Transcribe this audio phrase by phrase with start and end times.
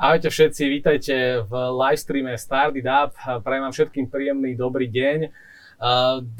[0.00, 3.12] Ahojte všetci, vítajte v live streame Started Up.
[3.44, 5.28] Prajem vám všetkým príjemný dobrý deň.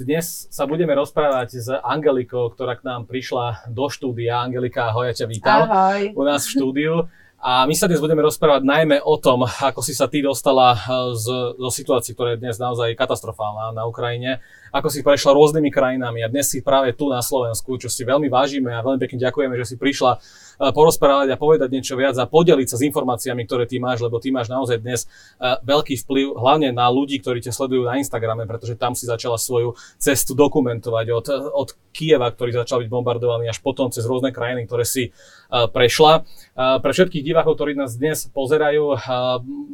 [0.01, 4.41] Dnes sa budeme rozprávať s Angelikou, ktorá k nám prišla do štúdia.
[4.41, 6.09] Angelika, ahoj, ja ťa vítam Ahoj.
[6.09, 7.13] u nás v štúdiu.
[7.41, 10.77] A my sa dnes budeme rozprávať najmä o tom, ako si sa ty dostala
[11.17, 16.21] z, zo situácií, ktoré je dnes naozaj katastrofálna na Ukrajine, ako si prešla rôznymi krajinami
[16.21, 19.57] a dnes si práve tu na Slovensku, čo si veľmi vážime a veľmi pekne ďakujeme,
[19.57, 20.21] že si prišla
[20.61, 24.29] porozprávať a povedať niečo viac a podeliť sa s informáciami, ktoré ty máš, lebo ty
[24.29, 25.09] máš naozaj dnes
[25.41, 29.81] veľký vplyv hlavne na ľudí, ktorí ťa sledujú na Instagrame, pretože tam si začala svoju
[29.97, 31.27] cestu dokumentovať od,
[31.57, 35.11] od Kieva, ktorý začal byť bombardovaný, až potom cez rôzne krajiny, ktoré si
[35.51, 36.29] prešla.
[36.61, 38.93] Pre všetkých divákov, ktorí nás dnes pozerajú,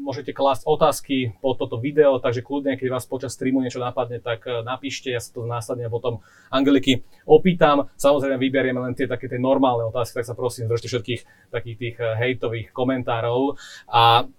[0.07, 4.47] môžete klásť otázky po toto video, takže kľudne, keď vás počas streamu niečo napadne, tak
[4.47, 7.91] napíšte, ja sa to následne potom Angeliky opýtam.
[7.99, 11.97] Samozrejme vyberieme len tie také tie normálne otázky, tak sa prosím držte všetkých takých tých
[11.99, 13.59] eh, hejtových komentárov.
[13.91, 14.31] A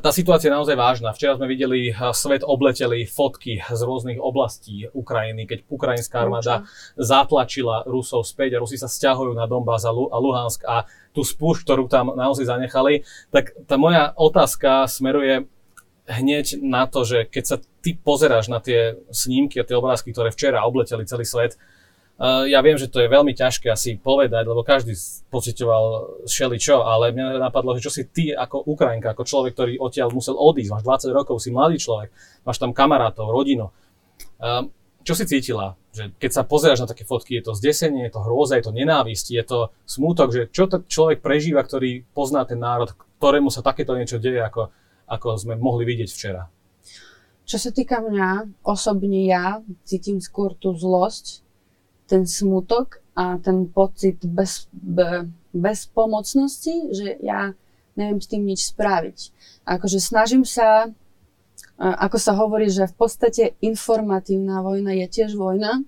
[0.00, 1.12] tá situácia je naozaj vážna.
[1.12, 6.64] Včera sme videli, uh, svet obleteli fotky z rôznych oblastí Ukrajiny, keď ukrajinská armáda
[6.96, 11.84] zatlačila Rusov späť a Rusi sa stiahujú na Donbass a Luhansk a tú spúšť, ktorú
[11.92, 13.04] tam naozaj zanechali.
[13.28, 15.44] Tak tá moja otázka smeruje
[16.08, 20.32] hneď na to, že keď sa ty pozeráš na tie snímky a tie obrázky, ktoré
[20.32, 21.60] včera obleteli celý svet,
[22.22, 24.94] ja viem, že to je veľmi ťažké asi povedať, lebo každý
[25.26, 29.72] pocitoval šeli čo, ale mňa napadlo, že čo si ty ako Ukrajinka, ako človek, ktorý
[29.82, 32.14] odtiaľ musel odísť, máš 20 rokov, si mladý človek,
[32.46, 33.74] máš tam kamarátov, rodinu.
[34.38, 34.70] Uh,
[35.02, 35.74] čo si cítila?
[35.90, 38.72] Že keď sa pozeráš na také fotky, je to zdesenie, je to hrôza, je to
[38.72, 43.66] nenávisť, je to smútok, že čo to človek prežíva, ktorý pozná ten národ, ktorému sa
[43.66, 44.70] takéto niečo deje, ako,
[45.10, 46.46] ako sme mohli vidieť včera?
[47.42, 51.41] Čo sa týka mňa, osobne ja cítim skôr tú zlosť,
[52.06, 57.52] ten smutok a ten pocit bez, be, bezpomocnosti, že ja
[57.96, 59.18] neviem s tým nič spraviť.
[59.68, 60.88] Akože snažím sa,
[61.76, 65.84] ako sa hovorí, že v podstate informatívna vojna je tiež vojna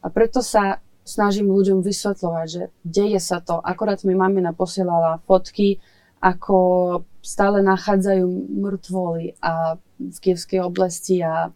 [0.00, 3.62] a preto sa snažím ľuďom vysvetľovať, že deje sa to.
[3.62, 5.78] Akorát mi mamina posielala fotky,
[6.18, 6.58] ako
[7.22, 8.26] stále nachádzajú
[8.58, 11.54] mŕtvoly a v Kievskej oblasti a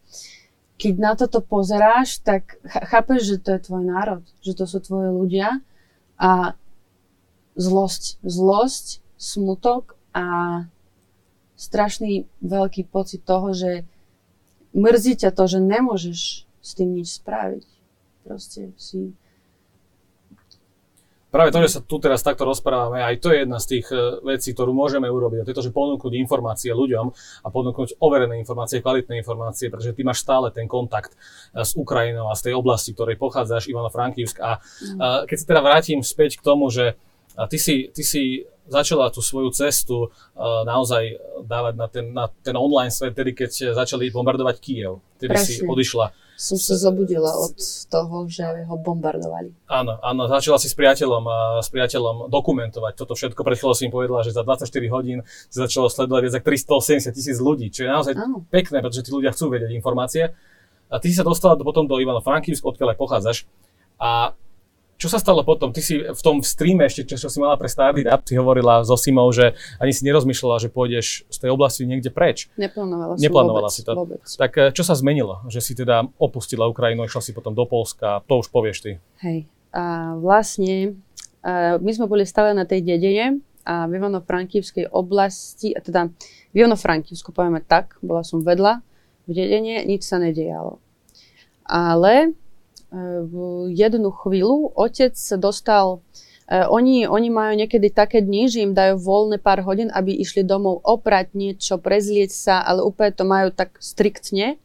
[0.81, 5.13] keď na toto pozeráš, tak chápeš, že to je tvoj národ, že to sú tvoje
[5.13, 5.61] ľudia
[6.17, 6.57] a
[7.53, 10.65] zlosť, zlosť, smutok a
[11.61, 13.85] strašný veľký pocit toho, že
[14.73, 17.69] mrzí ťa to, že nemôžeš s tým nič spraviť.
[18.25, 19.13] Proste si
[21.31, 24.19] Práve to, že sa tu teraz takto rozprávame, aj to je jedna z tých e,
[24.35, 25.39] vecí, ktorú môžeme urobiť.
[25.41, 27.07] A to je to, že ponúknuť informácie ľuďom
[27.47, 32.27] a ponúknuť overené informácie, kvalitné informácie, pretože ty máš stále ten kontakt e, s Ukrajinou
[32.27, 34.43] a z tej oblasti, ktorej pochádzaš, Ivano Frankivsk.
[34.43, 35.31] A mm.
[35.31, 36.99] keď sa teda vrátim späť k tomu, že
[37.47, 42.55] ty si, ty si začala tú svoju cestu uh, naozaj dávať na ten, na ten
[42.55, 45.03] online svet, tedy keď začali bombardovať Kiev.
[45.19, 45.47] Tedy Presne.
[45.51, 46.07] si odišla
[46.41, 47.53] som sa zobudila od
[47.93, 49.53] toho, že ho bombardovali.
[49.69, 51.25] Áno, áno, začala si s priateľom,
[51.61, 53.45] s priateľom dokumentovať toto všetko.
[53.45, 55.21] Pred chvíľou si im povedala, že za 24 hodín
[55.53, 56.49] si začalo sledovať viac ako
[56.81, 58.41] 380 tisíc ľudí, čo je naozaj áno.
[58.49, 60.33] pekné, pretože tí ľudia chcú vedieť informácie.
[60.89, 63.45] A ty si sa dostala potom do Ivano Frankivsk, odkiaľ pochádzaš.
[64.01, 64.33] A
[65.01, 65.73] čo sa stalo potom?
[65.73, 69.01] Ty si v tom streame ešte, čo, čo si mala pre Up, si hovorila so
[69.01, 72.53] Simou, že ani si nerozmýšľala, že pôjdeš z tej oblasti niekde preč.
[72.61, 73.93] Neplánovala, Neplánovala vôbec, si to.
[73.97, 74.21] Vôbec.
[74.29, 75.41] Tak eh, čo sa zmenilo?
[75.49, 78.93] Že si teda opustila Ukrajinu, išla si potom do Polska, to už povieš ty.
[79.25, 81.01] Hej, a vlastne
[81.41, 86.13] a my sme boli stále na tej dedine a v Ivano-Frankivskej oblasti, a teda
[86.53, 88.85] v Ivano-Frankivsku, povieme tak, bola som vedľa
[89.25, 90.77] v dedine, nič sa nedejalo.
[91.65, 92.37] Ale
[92.93, 93.35] v
[93.71, 96.03] jednu chvíľu otec dostal
[96.51, 100.43] Uh, oni, oni majú niekedy také dni, že im dajú voľné pár hodín, aby išli
[100.43, 104.59] domov oprať niečo, prezlieť sa, ale úplne to majú tak striktne.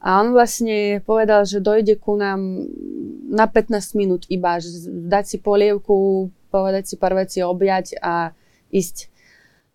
[0.00, 2.64] A on vlastne povedal, že dojde ku nám
[3.28, 8.32] na 15 minút iba, že dať si polievku, povedať si pár vecí, objať a
[8.72, 9.12] ísť.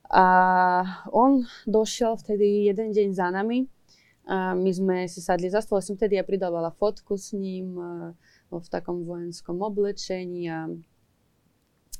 [0.09, 0.25] A
[1.13, 3.69] on došiel vtedy jeden deň za nami
[4.23, 7.75] a my sme si sadli za stôl, som vtedy ja pridávala fotku s ním
[8.47, 10.71] v takom vojenskom oblečení a,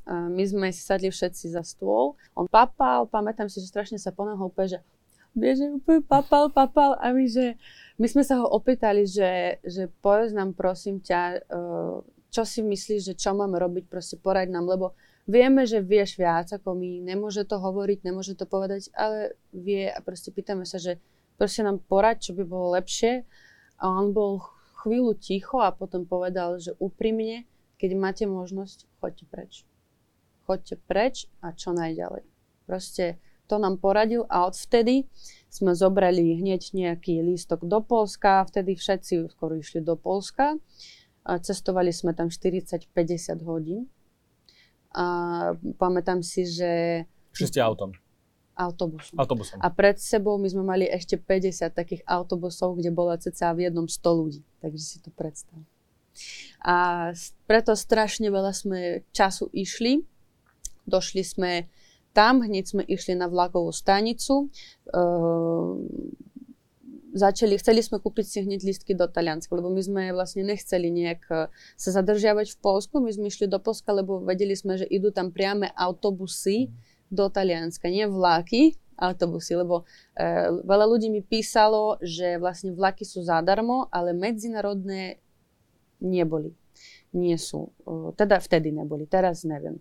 [0.08, 2.20] my sme si sadli všetci za stôl.
[2.36, 4.84] On papal, pamätám si, že strašne sa ponáhol že
[5.31, 7.56] vieš, úplne papal, papal a my, že
[7.98, 11.48] my sme sa ho opýtali, že, že povedz nám prosím ťa,
[12.34, 14.94] čo si myslíš, že čo máme robiť, proste poraď nám, lebo
[15.30, 20.00] vieme, že vieš viac ako my, nemôže to hovoriť, nemôže to povedať, ale vie a
[20.02, 20.98] proste pýtame sa, že
[21.38, 23.24] proste nám porať, čo by bolo lepšie.
[23.81, 24.44] A on bol
[24.83, 27.47] chvíľu ticho a potom povedal, že úprimne,
[27.80, 29.53] keď máte možnosť, choďte preč.
[30.44, 32.27] Choďte preč a čo najďalej.
[32.68, 35.07] Proste to nám poradil a odvtedy
[35.51, 40.57] sme zobrali hneď nejaký lístok do Polska, vtedy všetci skoro išli do Polska.
[41.24, 42.91] A cestovali sme tam 40-50
[43.47, 43.88] hodín.
[44.91, 45.06] A
[45.80, 47.03] pamätám si, že...
[47.31, 47.95] Všetci autom.
[48.54, 49.18] Autobusom.
[49.18, 49.58] Autobusom.
[49.58, 53.90] A pred sebou my sme mali ešte 50 takých autobusov, kde bola ceca v jednom
[53.90, 54.42] 100 ľudí.
[54.62, 55.58] Takže si to predstav.
[56.62, 57.10] A
[57.50, 60.06] preto strašne veľa sme času išli.
[60.86, 61.52] Došli sme
[62.14, 64.54] tam, hneď sme išli na vlakovú stanicu.
[64.94, 65.82] Uh,
[67.14, 71.22] začali, chceli sme kúpiť si hneď listky do Talianska, lebo my sme vlastne nechceli nejak
[71.30, 71.36] e,
[71.78, 72.98] sa zadržiavať v Polsku.
[73.00, 76.74] My sme išli do Polska, lebo vedeli sme, že idú tam priame autobusy
[77.13, 83.21] do Talianska, nie vlaky, autobusy, lebo uh, veľa ľudí mi písalo, že vlastne vlaky sú
[83.21, 85.21] zadarmo, ale medzinárodné
[86.01, 86.54] neboli.
[87.13, 87.74] Nie sú.
[87.86, 89.77] Uh, teda vtedy neboli, teraz neviem.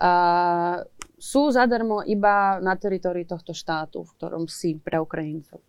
[0.00, 0.82] Uh,
[1.20, 5.60] sú zadarmo iba na teritórii tohto štátu, v ktorom si pre Ukrajincov.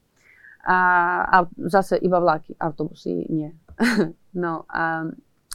[0.64, 0.78] A,
[1.28, 1.38] a
[1.68, 3.52] zase iba vlaky, autobusy nie.
[4.44, 5.10] no a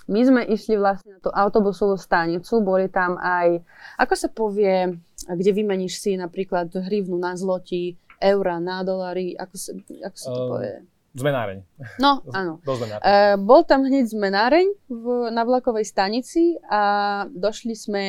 [0.07, 3.65] my sme išli vlastne na tú autobusovú stanicu, boli tam aj,
[3.99, 4.95] ako sa povie,
[5.27, 10.41] kde vymeníš si napríklad hrivnu na zloti, eura na dolary, ako sa, ako sa to
[10.41, 10.73] uh, povie?
[11.17, 11.59] Zmenáreň.
[11.99, 12.61] No, áno.
[12.63, 13.03] Do zmenáreň.
[13.03, 18.05] Uh, bol tam hneď zmenáreň v, na vlakovej stanici a došli sme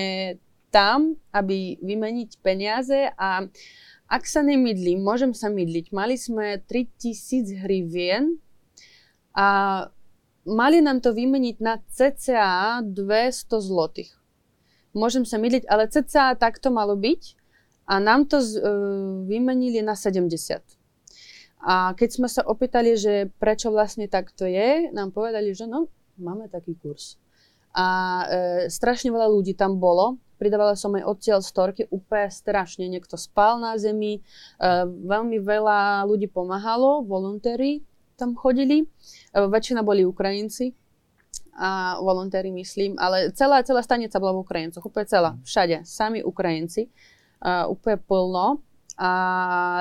[0.69, 3.47] tam, aby vymeniť peniaze a
[4.07, 8.39] ak sa nemydlím, môžem sa mydliť, mali sme 3000 hrivien
[9.35, 9.83] a
[10.47, 12.87] mali nám to vymeniť na cca 200
[13.59, 14.16] zlotých.
[14.97, 17.37] Môžem sa mydliť, ale cca tak to malo byť
[17.85, 20.59] a nám to z, uh, vymenili na 70.
[21.61, 25.89] A keď sme sa opýtali, že prečo vlastne tak to je, nám povedali, že no,
[26.17, 27.17] máme taký kurz.
[27.73, 28.25] A e,
[28.69, 32.85] strašne veľa ľudí tam bolo, pridávala som aj odtiaľ storky, úplne strašne.
[32.85, 34.21] Niekto spal na zemi,
[34.61, 37.81] uh, veľmi veľa ľudí pomáhalo, volontéri
[38.21, 38.85] tam chodili.
[39.33, 40.77] Uh, väčšina boli Ukrajinci
[41.57, 46.93] a volontéri myslím, ale celá, celá stanica bola v Ukrajincoch, úplne celá, všade, sami Ukrajinci,
[47.41, 48.61] uh, úplne plno.
[48.97, 49.11] A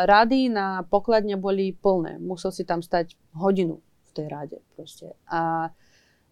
[0.04, 2.20] rady na pokladne boli plné.
[2.20, 5.16] Musel si tam stať hodinu v tej rade proste.
[5.28, 5.72] A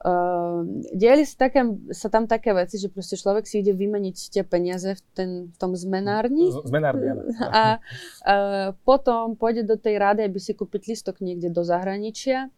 [0.04, 1.64] Uh, dieli sa, také,
[1.96, 5.56] sa tam také veci, že proste človek si ide vymeniť tie peniaze v, ten, v
[5.56, 6.52] tom zmenárni.
[6.52, 7.22] Zmenárni, áno.
[7.56, 12.52] A uh, potom pôjde do tej rady, aby si kúpiť listok niekde do zahraničia.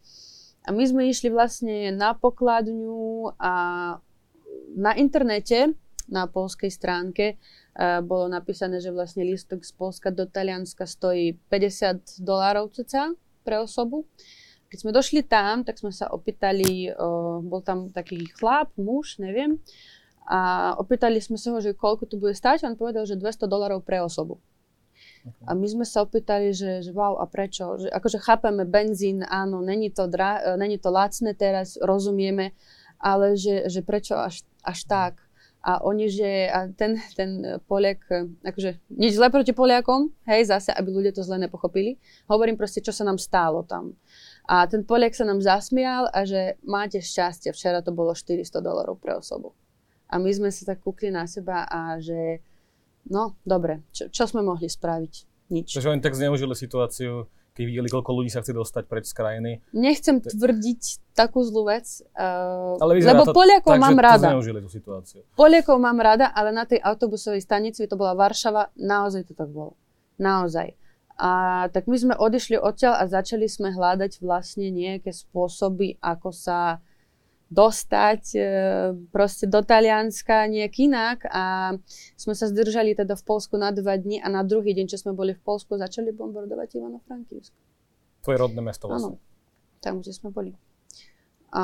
[0.67, 3.53] A my sme išli vlastne na pokladňu a
[4.75, 5.71] na internete,
[6.11, 12.19] na polskej stránke, uh, bolo napísané, že vlastne listok z Polska do Talianska stojí 50
[12.19, 13.15] dolárov ceca
[13.47, 14.07] pre osobu.
[14.67, 19.63] Keď sme došli tam, tak sme sa opýtali, uh, bol tam taký chlap, muž, neviem,
[20.27, 22.67] a opýtali sme sa ho, že koľko to bude stať.
[22.67, 24.43] On povedal, že 200 dolarov pre osobu.
[25.47, 27.79] A my sme sa opýtali, že, že wow, a prečo?
[27.79, 32.51] Že, akože chápeme benzín, áno, není to, dra, e, není to lacné teraz, rozumieme,
[32.99, 35.13] ale že, že prečo až, až tak?
[35.67, 40.71] A oni, že a ten, ten Poliak, e, akože nič zle proti Poliakom, hej, zase,
[40.71, 41.99] aby ľudia to zle nepochopili.
[42.31, 43.97] Hovorím proste, čo sa nám stálo tam.
[44.47, 48.95] A ten Poliak sa nám zasmial a že máte šťastie, včera to bolo 400 dolarov
[49.03, 49.51] pre osobu.
[50.07, 52.39] A my sme sa tak kúkli na seba a že
[53.09, 55.13] no, dobre, čo, čo sme mohli spraviť?
[55.47, 55.79] Nič.
[55.79, 59.51] Takže oni tak zneužili situáciu, keď videli, koľko ľudí sa chce dostať preč z krajiny.
[59.73, 64.27] Nechcem tvrdiť takú zlú vec, uh, ale lebo to, Poliakov tak, mám rada.
[64.37, 65.25] tú situáciu.
[65.33, 69.73] Poliakov mám rada, ale na tej autobusovej stanici, to bola Varšava, naozaj to tak bolo.
[70.21, 70.77] Naozaj.
[71.17, 76.77] A tak my sme odišli odtiaľ a začali sme hľadať vlastne nejaké spôsoby, ako sa
[77.47, 78.39] dostať e,
[79.07, 81.75] proste do Talianska nejak inak a
[82.19, 85.15] sme sa zdržali teda v Polsku na dva dni a na druhý deň, čo sme
[85.15, 87.55] boli v Polsku, začali bombardovať Ivano-Frankivsk.
[88.19, 89.15] Tvoje rodné mesto vlastne.
[89.15, 90.51] Áno, tam, kde sme boli.
[91.55, 91.63] A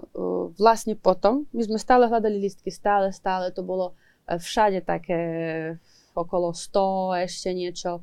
[0.00, 3.92] uh, vlastne potom, my sme stále hľadali listky, stále, stále to bolo
[4.24, 5.20] e, všade také
[6.16, 8.00] okolo 100, ešte niečo.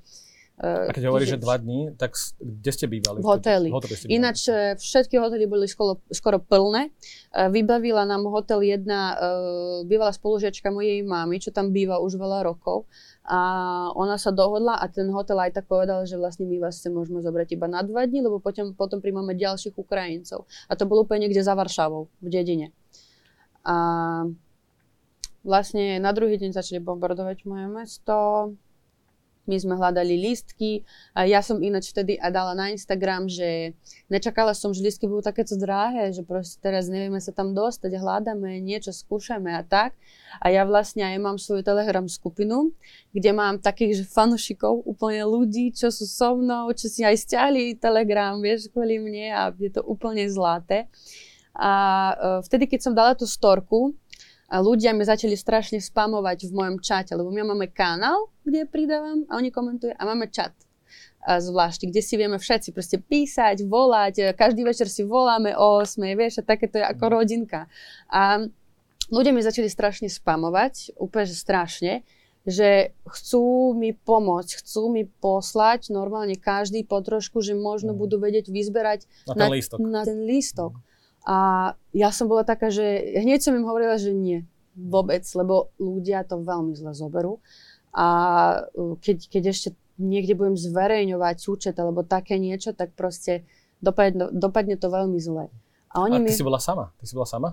[0.58, 3.22] A keď hovoríš, že dva dní, tak kde ste bývali?
[3.22, 3.70] V hoteli.
[3.70, 4.10] V hoteli bývali.
[4.10, 6.90] Ináč e, všetky hotely boli skoro, skoro plné.
[6.90, 12.42] E, vybavila nám hotel jedna uh, bývalá spolužiačka mojej mamy, čo tam býva už veľa
[12.42, 12.90] rokov.
[13.22, 13.38] A
[13.94, 17.54] ona sa dohodla a ten hotel aj tak povedal, že vlastne my vás môžeme zobrať
[17.54, 20.50] iba na dva dní, lebo potom, potom príjmame ďalších Ukrajincov.
[20.66, 22.74] A to bolo úplne niekde za Varšavou, v dedine.
[23.62, 23.76] A
[25.46, 28.16] vlastne na druhý deň začali bombardovať moje mesto
[29.48, 30.84] my sme hľadali lístky.
[31.16, 33.74] Ja som ináč vtedy a dala na Instagram, že
[34.12, 38.60] nečakala som, že lístky budú takéto drahé, že proste teraz nevieme sa tam dostať, hľadáme,
[38.60, 39.96] niečo skúšame a tak.
[40.44, 42.76] A ja vlastne aj mám svoju Telegram skupinu,
[43.16, 47.80] kde mám takých že fanušikov, úplne ľudí, čo sú so mnou, čo si aj stiahli
[47.80, 50.92] Telegram, vieš, kvôli mne a je to úplne zlaté.
[51.58, 51.72] A
[52.14, 53.98] uh, vtedy, keď som dala tú storku,
[54.48, 59.28] a ľudia mi začali strašne spamovať v mojom čate, lebo my máme kanál, kde pridávam
[59.28, 60.56] a oni komentujú a máme čat
[61.28, 66.40] zvlášť, kde si vieme všetci proste písať, volať, každý večer si voláme o 8, vieš,
[66.40, 67.12] a také to je ako mhm.
[67.12, 67.60] rodinka.
[68.08, 68.48] A
[69.12, 71.94] ľudia mi začali strašne spamovať, úplne že strašne,
[72.48, 78.00] že chcú mi pomôcť, chcú mi poslať normálne každý po trošku, že možno mm.
[78.00, 79.78] budú vedieť vyzberať na ten na, lístok.
[79.84, 80.80] Na ten lístok.
[80.80, 80.84] Mm.
[81.24, 82.84] A ja som bola taká, že
[83.18, 84.46] hneď som im hovorila, že nie,
[84.78, 87.42] vôbec, lebo ľudia to veľmi zle zoberú.
[87.98, 88.06] A
[89.02, 93.44] keď, keď ešte niekde budem zverejňovať účet alebo také niečo, tak proste
[93.82, 95.50] dopadne, dopadne to veľmi zle.
[95.90, 96.38] A, oni a ty mi...
[96.38, 96.94] si bola sama?
[97.02, 97.50] Ty si bola sama?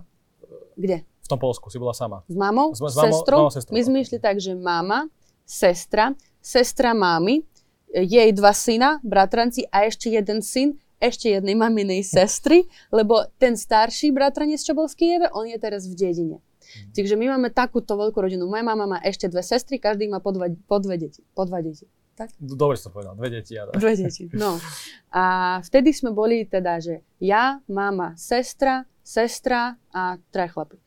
[0.77, 1.01] Kde?
[1.25, 2.21] V tom Polsku si bola sama.
[2.29, 3.49] S mamou, s, s sestrou.
[3.49, 3.73] sestrou.
[3.73, 5.09] My sme išli tak, že mama,
[5.49, 6.13] sestra,
[6.45, 7.41] sestra mámy,
[7.89, 14.15] jej dva syna, bratranci a ešte jeden syn ešte jednej maminej sestry, lebo ten starší
[14.15, 16.39] bratranec, čo bol v Kieve, on je teraz v dedine.
[16.41, 16.93] Mm.
[16.97, 18.49] Takže my máme takúto veľkú rodinu.
[18.49, 21.21] Moja mama má ešte dve sestry, každý má po dva, po dve deti.
[21.37, 21.85] Po dva deti.
[22.15, 22.31] Tak?
[22.39, 23.59] Dobre si to povedal, dve deti.
[23.59, 24.63] Ja dve deti, no.
[25.11, 30.79] A vtedy sme boli teda, že ja, mama, sestra, sestra a traja chlapi.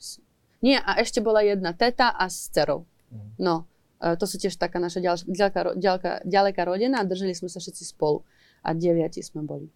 [0.64, 2.88] Nie, a ešte bola jedna teta a s dcerou.
[3.12, 3.30] Mm.
[3.44, 3.56] No,
[4.00, 7.84] e, to sú tiež taká naša ďaleka, ďaleka, ďaleká rodina a držali sme sa všetci
[7.94, 8.24] spolu.
[8.66, 9.70] A deviati sme boli.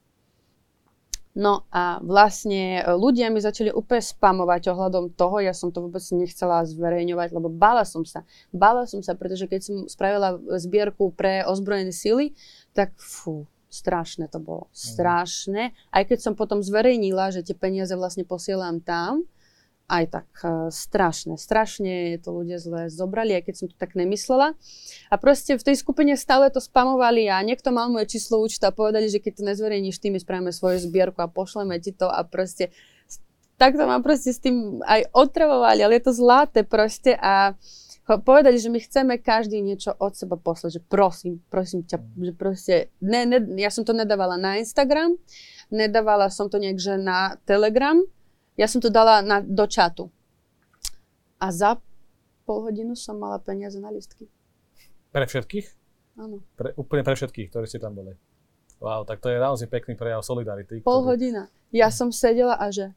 [1.31, 6.03] No a vlastne e, ľudia mi začali úplne spamovať ohľadom toho, ja som to vôbec
[6.11, 8.27] nechcela zverejňovať, lebo bála som sa.
[8.51, 12.35] Bála som sa, pretože keď som spravila zbierku pre ozbrojené sily,
[12.75, 14.67] tak fú, strašné to bolo.
[14.67, 14.75] Mhm.
[14.75, 15.63] Strašné.
[15.95, 19.23] Aj keď som potom zverejnila, že tie peniaze vlastne posielam tam,
[19.87, 24.55] aj tak uh, strašné, strašne to ľudia zle zobrali, aj keď som to tak nemyslela.
[25.11, 28.75] A proste v tej skupine stále to spamovali a niekto mal moje číslo účta a
[28.75, 32.71] povedali, že keď to nezverejníš, ty spravíme svoju zbierku a pošleme ti to a proste
[33.61, 37.53] takto ma proste s tým aj otravovali, ale je to zlaté proste a
[38.19, 42.75] povedali, že my chceme každý niečo od seba poslať, že prosím, prosím ťa, že proste,
[42.99, 45.15] ne, ne, ja som to nedávala na Instagram,
[45.69, 48.01] nedávala som to nejak, na Telegram,
[48.61, 50.13] ja som to dala na, do čatu.
[51.41, 51.81] A za
[52.45, 54.29] pol hodinu som mala peniaze na listky.
[55.09, 55.67] Pre všetkých?
[56.21, 56.45] Áno.
[56.53, 58.13] Pre, úplne pre všetkých, ktorí ste tam boli.
[58.77, 60.85] Wow, tak to je naozaj pekný prejav solidarity.
[60.85, 61.09] Pol ktorý...
[61.09, 61.43] hodina.
[61.73, 62.93] Ja som sedela a že...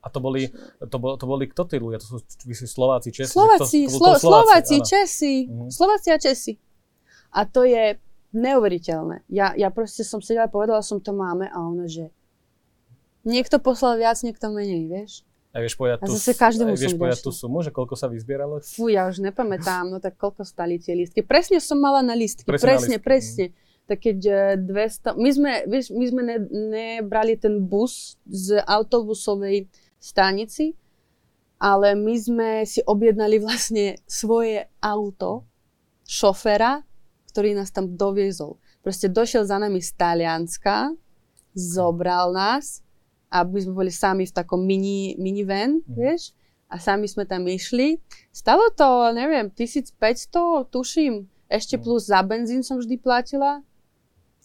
[0.00, 0.48] A to boli,
[0.80, 2.00] to, bol, to boli kto tí ľudia?
[2.00, 3.36] To sú vy si Slováci, Česi?
[3.36, 5.34] Slováci, to, to, to Slo- Slováci, Česi.
[5.44, 5.68] Uh-huh.
[5.68, 6.56] Slováci a Česi.
[7.36, 8.00] A to je
[8.32, 9.28] neuveriteľné.
[9.28, 12.08] Ja, ja proste som sedela povedala som to máme a ona, že
[13.24, 15.12] Niekto poslal viac, niekto menej, vieš.
[15.50, 18.62] A vieš povedať, a zase každý a vieš povedať tú sumu, že koľko sa vyzbieralo?
[18.62, 21.26] Fú, ja už nepamätám, no tak koľko stali tie listky.
[21.26, 23.02] Presne som mala na listky, presne, presne.
[23.02, 23.02] Listky.
[23.02, 23.44] presne.
[23.90, 24.18] Tak keď
[24.62, 26.38] 200, my sme, vieš, my sme ne,
[26.70, 29.66] nebrali ten bus z autobusovej
[29.98, 30.78] stanici,
[31.58, 35.50] ale my sme si objednali vlastne svoje auto,
[36.06, 36.86] šofera,
[37.34, 38.62] ktorý nás tam doviezol.
[38.86, 40.94] Proste došiel za nami z Talianska,
[41.58, 42.86] zobral nás,
[43.30, 45.94] a my sme boli sami v takom mini, minivan, mm.
[45.94, 46.34] vieš,
[46.66, 48.02] a sami sme tam išli.
[48.34, 51.82] Stalo to, neviem, 1500, tuším, ešte mm.
[51.82, 53.62] plus za benzín som vždy platila.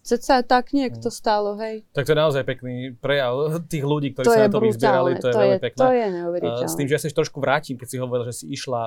[0.06, 1.82] Ceca tak nejak to stálo, hej.
[1.90, 5.28] Tak to je naozaj pekný prejav tých ľudí, ktorí to sa na to vyzbierali, to
[5.28, 5.82] je to veľmi je, pekné.
[5.82, 6.70] To je neuveriteľné.
[6.70, 8.82] S tým, že ja sa trošku vrátim, keď si hovoril, že si išla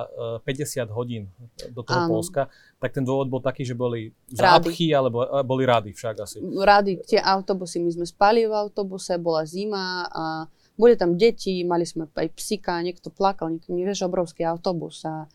[0.47, 1.27] 50 e, hodín
[1.75, 2.15] do toho Áno.
[2.15, 2.47] Polska,
[2.79, 6.39] tak ten dôvod bol taký, že boli zápchy, alebo e, boli rady však asi.
[6.39, 10.47] Rady, tie autobusy, my sme spali v autobuse, bola zima a
[10.79, 15.27] boli tam deti, mali sme aj psika, niekto plakal, niekto, nevieš, obrovský autobus a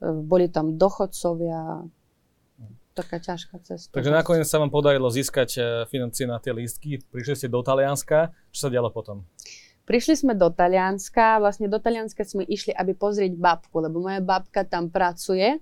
[0.00, 1.84] e, boli tam dochodcovia,
[2.92, 3.92] taká ťažká cesta.
[3.92, 7.00] Takže nakoniec sa vám podarilo získať e, financie na tie lístky.
[7.08, 8.32] Prišli ste do Talianska.
[8.52, 9.24] Čo sa dialo potom?
[9.88, 11.40] Prišli sme do Talianska.
[11.40, 15.58] Vlastne do Talianska sme išli, aby pozrieť babku, lebo moja babka tam pracuje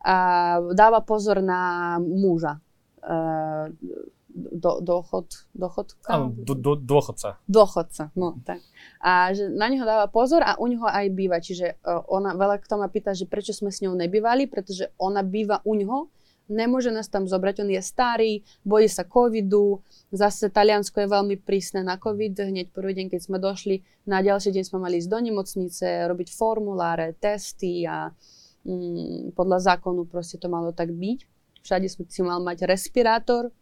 [0.00, 0.16] a
[0.72, 2.58] dáva pozor na muža.
[3.04, 3.14] E,
[4.34, 6.06] do, dochod, dochodka?
[6.06, 7.42] Áno, do, do, dôchodca.
[7.50, 8.62] Dôchodca, no tak.
[9.02, 11.42] A že na neho dáva pozor a u neho aj býva.
[11.42, 15.26] Čiže uh, ona, veľa kto ma pýta, že prečo sme s ňou nebývali, pretože ona
[15.26, 15.98] býva u neho
[16.50, 18.32] nemôže nás tam zobrať, on je starý,
[18.66, 19.80] bojí sa covidu,
[20.10, 24.50] zase Taliansko je veľmi prísne na covid, hneď prvý deň, keď sme došli, na ďalší
[24.50, 28.10] deň sme mali ísť do nemocnice, robiť formuláre, testy a
[28.66, 31.18] mm, podľa zákonu proste to malo tak byť.
[31.60, 33.54] Všade si mal mať respirátor,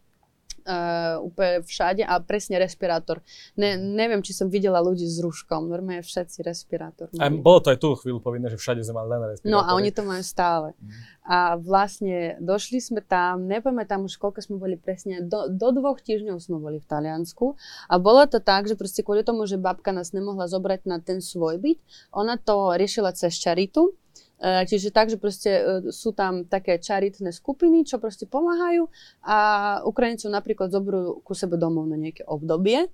[0.63, 3.23] uh, úplne všade a presne respirátor.
[3.55, 7.07] Ne, neviem, či som videla ľudí s rúškom, normálne všetci respirátor.
[7.19, 9.53] A bolo to aj tu chvíľu povinné, že všade sme mali len respirátor.
[9.53, 10.75] No a oni to majú stále.
[10.77, 11.19] Mm.
[11.29, 16.41] A vlastne došli sme tam, nepamätám už koľko sme boli presne, do, do dvoch týždňov
[16.41, 17.53] sme boli v Taliansku
[17.85, 21.21] a bolo to tak, že proste kvôli tomu, že babka nás nemohla zobrať na ten
[21.21, 21.77] svoj byt,
[22.09, 23.93] ona to riešila cez čaritu,
[24.39, 28.87] čiže tak, že proste e, sú tam také čaritné skupiny, čo proste pomáhajú
[29.27, 29.37] a
[29.83, 32.87] Ukrajincov napríklad zoberú ku sebe domov na nejaké obdobie.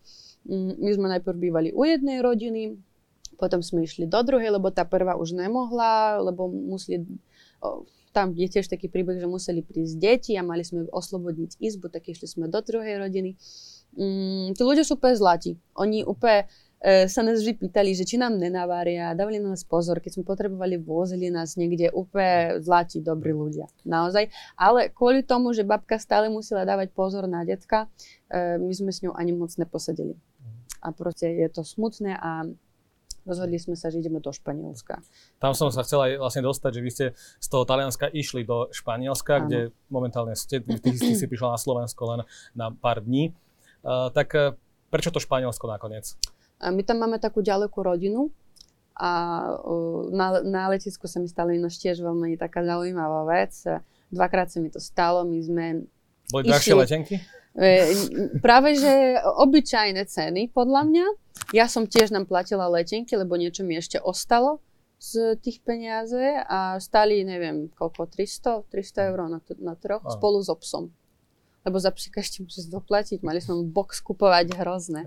[0.50, 2.82] Mm, my sme najprv bývali u jednej rodiny,
[3.38, 7.06] potom sme išli do druhej, lebo tá prvá už nemohla, lebo museli,
[8.16, 12.10] tam je tiež taký príbeh, že museli prísť deti a mali sme oslobodniť izbu, tak
[12.10, 13.36] išli sme do druhej rodiny.
[13.96, 15.52] Mm, tí ľudia sú úplne zlatí.
[15.76, 16.48] Oni úplne
[16.86, 20.78] sa nás vždy pýtali, že či nám nenavária, dávali na nás pozor, keď sme potrebovali,
[20.78, 23.66] vozili nás niekde úplne zlatí, dobrí ľudia.
[23.82, 24.30] Naozaj.
[24.54, 27.90] Ale kvôli tomu, že babka stále musela dávať pozor na detka,
[28.30, 30.14] e, my sme s ňou ani moc neposedeli.
[30.86, 32.46] A proste je to smutné a
[33.26, 35.02] rozhodli sme sa, že ideme do Španielska.
[35.42, 38.70] Tam som sa chcela aj vlastne dostať, že vy ste z toho Talianska išli do
[38.70, 39.46] Španielska, ano.
[39.50, 42.22] kde momentálne ste, ty, ty, si prišla na Slovensko len
[42.54, 43.34] na pár dní.
[43.82, 44.54] Uh, tak uh,
[44.94, 46.14] prečo to Španielsko nakoniec?
[46.14, 46.35] A
[46.72, 48.34] my tam máme takú ďalekú rodinu
[48.96, 49.44] a
[50.10, 53.52] na, na letisku sa mi stala ináč tiež veľmi taká zaujímavá vec.
[54.08, 55.66] Dvakrát sa mi to stalo, my sme
[56.32, 57.16] Boli drahšie letenky?
[57.56, 57.92] E,
[58.40, 61.06] práve, že obyčajné ceny, podľa mňa.
[61.52, 64.64] Ja som tiež nám platila letenky, lebo niečo mi ešte ostalo
[64.96, 70.16] z tých peniaze a stali, neviem, koľko, 300, 300 eur na, na troch, Aha.
[70.16, 70.96] spolu s obsom
[71.66, 75.02] lebo za ešte musíš doplatiť, mali sme box kupovať hrozné.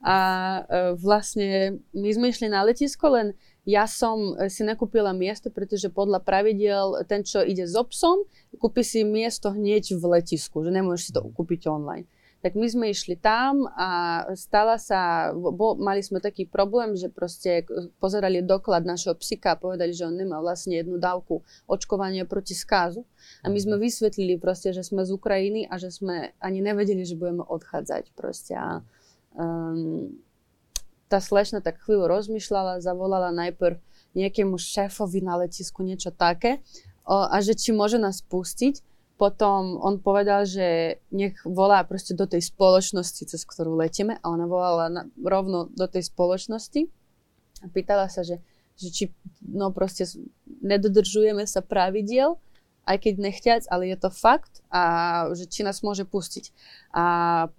[0.00, 0.60] A e,
[0.96, 3.36] vlastne my sme išli na letisko, len
[3.68, 8.24] ja som e, si nekúpila miesto, pretože podľa pravidiel ten, čo ide s obsom,
[8.56, 12.08] kúpi si miesto hneď v letisku, že nemôžeš si to kúpiť online.
[12.40, 17.68] Tak my sme išli tam a stala sa, bo, mali sme taký problém, že proste
[18.00, 23.04] pozerali doklad našeho psika a povedali, že on nemá vlastne jednu dávku očkovania proti skázu.
[23.44, 23.82] A my sme mhm.
[23.84, 28.56] vysvetlili proste, že sme z Ukrajiny a že sme ani nevedeli, že budeme odchádzať proste.
[28.56, 28.80] A,
[29.36, 30.16] um,
[31.10, 33.82] tá slečna tak chvíľu rozmýšľala, zavolala najprv
[34.14, 36.62] nejakému šéfovi na letisku niečo také
[37.02, 38.89] o, a že či môže nás pustiť.
[39.20, 44.48] Potom on povedal, že nech volá proste do tej spoločnosti, cez ktorú letíme a ona
[44.48, 46.88] volala na, rovno do tej spoločnosti
[47.60, 48.40] a pýtala sa, že,
[48.80, 49.04] že či
[49.44, 50.08] no proste
[50.64, 52.40] nedodržujeme sa pravidiel,
[52.88, 54.82] aj keď nechťac, ale je to fakt a
[55.36, 56.48] že či nás môže pustiť.
[56.96, 57.04] A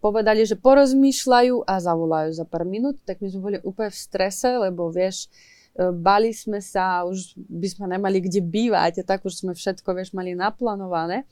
[0.01, 4.49] povedali, že porozmýšľajú a zavolajú za pár minút, tak my sme boli úplne v strese,
[4.57, 5.29] lebo vieš,
[5.75, 10.11] bali sme sa, už by sme nemali kde bývať, a tak už sme všetko, vieš,
[10.11, 11.23] mali naplánované.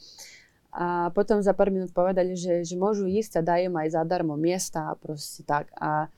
[0.70, 4.94] A potom za pár minút povedali, že, že môžu ísť a dajem aj zadarmo miesta
[4.94, 5.74] a proste tak.
[5.74, 6.14] A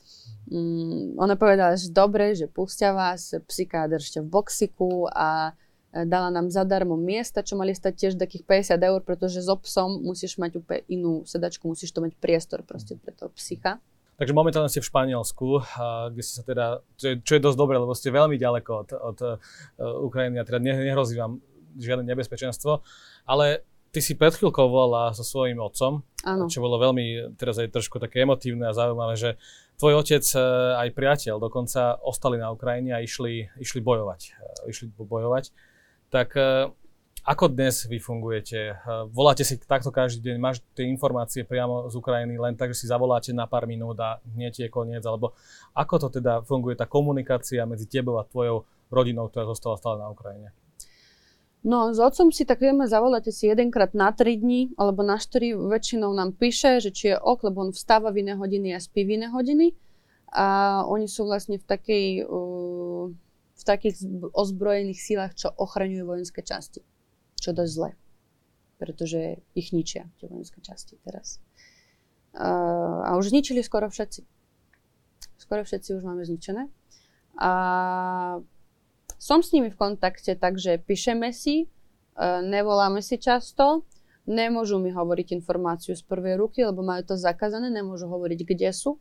[0.52, 5.56] mm, ona povedala, že dobre, že pustia vás, psika držte v boxiku a
[5.96, 8.44] e, dala nám zadarmo miesta, čo mali stať tiež takých
[8.76, 13.00] 50 eur, pretože s obsom musíš mať úplne inú sedačku, musíš to mať priestor proste
[13.00, 13.80] pre toho psika.
[14.22, 15.66] Takže momentálne ste v Španielsku,
[16.14, 18.90] kde ste sa teda, čo je, čo je dosť dobré, lebo ste veľmi ďaleko od,
[18.94, 19.34] od uh,
[20.06, 21.42] Ukrajiny a teda nehrozí vám
[21.82, 22.86] žiadne nebezpečenstvo.
[23.26, 26.46] Ale ty si pred chvíľkou volala so svojím otcom, ano.
[26.46, 29.42] čo bolo veľmi teraz aj trošku také emotívne a zaujímavé, že
[29.82, 30.38] tvoj otec e,
[30.78, 34.22] aj priateľ dokonca ostali na Ukrajine a išli, išli bojovať.
[34.38, 35.50] E, išli bojovať.
[36.14, 36.30] Tak
[37.22, 38.74] ako dnes vy fungujete?
[38.74, 38.78] Eh,
[39.14, 42.86] voláte si takto každý deň, máš tie informácie priamo z Ukrajiny len tak, že si
[42.90, 45.38] zavoláte na pár minút a hneď je koniec, alebo
[45.78, 50.10] ako to teda funguje tá komunikácia medzi tebou a tvojou rodinou, ktorá zostala stále na
[50.10, 50.50] Ukrajine?
[51.62, 55.54] No, s otcom si tak vieme zavolať si jedenkrát na 3 dní, alebo na 4
[55.54, 59.06] väčšinou nám píše, že či je ok, lebo on vstáva v iné hodiny a spí
[59.06, 59.78] v iné hodiny.
[60.34, 63.14] A oni sú vlastne v takej, uh,
[63.54, 64.02] v takých
[64.34, 66.82] ozbrojených sílach, čo ochraňujú vojenské časti
[67.42, 67.92] čo dosť zle,
[68.78, 71.42] pretože ich ničia tie vojenské časti teraz.
[72.38, 74.22] A už zničili skoro všetci.
[75.42, 76.70] Skoro všetci už máme zničené.
[77.42, 77.52] A
[79.22, 81.70] som s nimi v kontakte, takže píšeme si,
[82.18, 83.86] uh, nevoláme si často,
[84.26, 88.98] nemôžu mi hovoriť informáciu z prvej ruky, lebo majú to zakázané, nemôžu hovoriť, kde sú.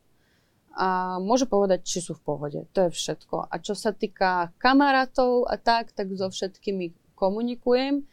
[0.76, 2.60] A môžu povedať, či sú v pohode.
[2.76, 3.50] To je všetko.
[3.50, 8.06] A čo sa týka kamarátov a tak, tak so všetkými komunikujem.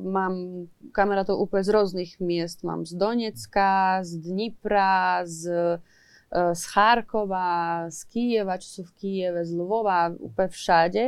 [0.00, 2.64] Mám kamarátov úplne z rôznych miest.
[2.64, 9.44] Mám z Donecka, z Dnipra, z, uh, z Charkova, z Kieva, čo sú v Kieve,
[9.44, 11.04] z Lvova, úplne všade.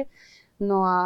[0.62, 0.98] No a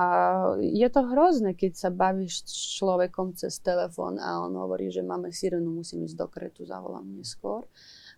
[0.61, 5.33] je to hrozné, keď sa bavíš s človekom cez telefón a on hovorí, že máme
[5.33, 7.65] sirenu, musím ísť do kretu, zavolám neskôr.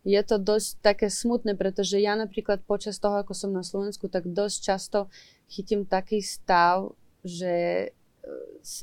[0.03, 4.27] Je to dosť také smutné, pretože ja napríklad počas toho, ako som na Slovensku, tak
[4.27, 4.99] dosť často
[5.47, 7.87] chytím taký stav, že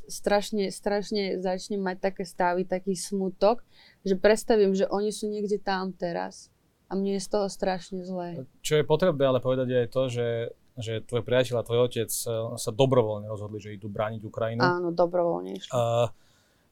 [0.09, 3.61] strašne, strašne začnem mať také stavy, taký smutok,
[4.01, 6.49] že predstavím, že oni sú niekde tam teraz
[6.89, 8.45] a mne je z toho strašne zlé.
[8.61, 10.27] Čo je potrebné ale povedať je to, že
[10.75, 14.59] že tvoj priateľ a tvoj otec eh, sa dobrovoľne rozhodli, že idú brániť Ukrajinu.
[14.59, 15.55] Áno, dobrovoľne.
[15.71, 16.11] Uh,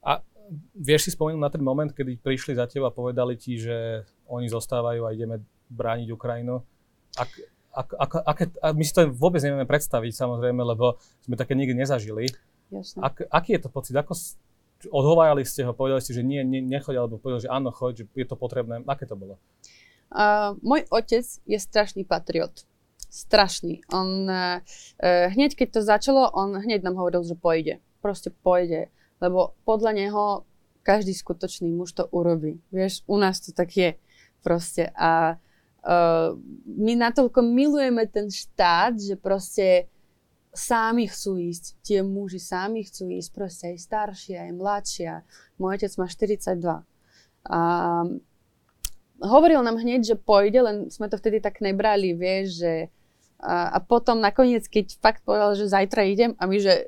[0.03, 0.19] a
[0.75, 4.51] vieš si spomenúť na ten moment, kedy prišli za teba a povedali ti, že oni
[4.51, 5.39] zostávajú a ideme
[5.71, 6.59] brániť Ukrajinu?
[7.15, 7.31] Ak,
[7.73, 11.73] ak, ak, ak, ak, my si to vôbec nevieme predstaviť, samozrejme, lebo sme také nikdy
[11.73, 12.27] nezažili.
[12.71, 12.99] Jasne.
[13.03, 13.95] Ak, aký je to pocit?
[13.97, 14.15] Ako
[14.91, 18.05] odhovárali ste ho, povedali ste, že nie, nie nechoď, alebo povedali, že áno, choď, že
[18.15, 18.83] je to potrebné.
[18.85, 19.39] Aké to bolo?
[20.13, 22.67] Uh, môj otec je strašný patriot
[23.13, 23.85] strašný.
[23.93, 24.57] On uh,
[25.05, 27.77] hneď keď to začalo, on hneď nám hovoril, že pôjde.
[28.01, 28.89] Proste pôjde.
[29.21, 30.23] Lebo podľa neho
[30.81, 32.57] každý skutočný muž to urobí.
[32.73, 33.89] Vieš, u nás to tak je.
[34.41, 34.89] Proste.
[34.97, 36.33] A uh,
[36.65, 39.87] my natoľko milujeme ten štát, že proste
[40.53, 41.81] sámi chcú ísť.
[41.81, 43.29] Tie muži sámi chcú ísť.
[43.33, 45.13] Proste aj staršia, aj mladšia.
[45.57, 46.85] Môj otec má 42.
[47.43, 47.59] A
[49.19, 52.73] hovoril nám hneď, že pôjde, len sme to vtedy tak nebrali, vieš, že
[53.43, 56.87] a, a potom nakoniec, keď fakt povedal, že zajtra idem a my, že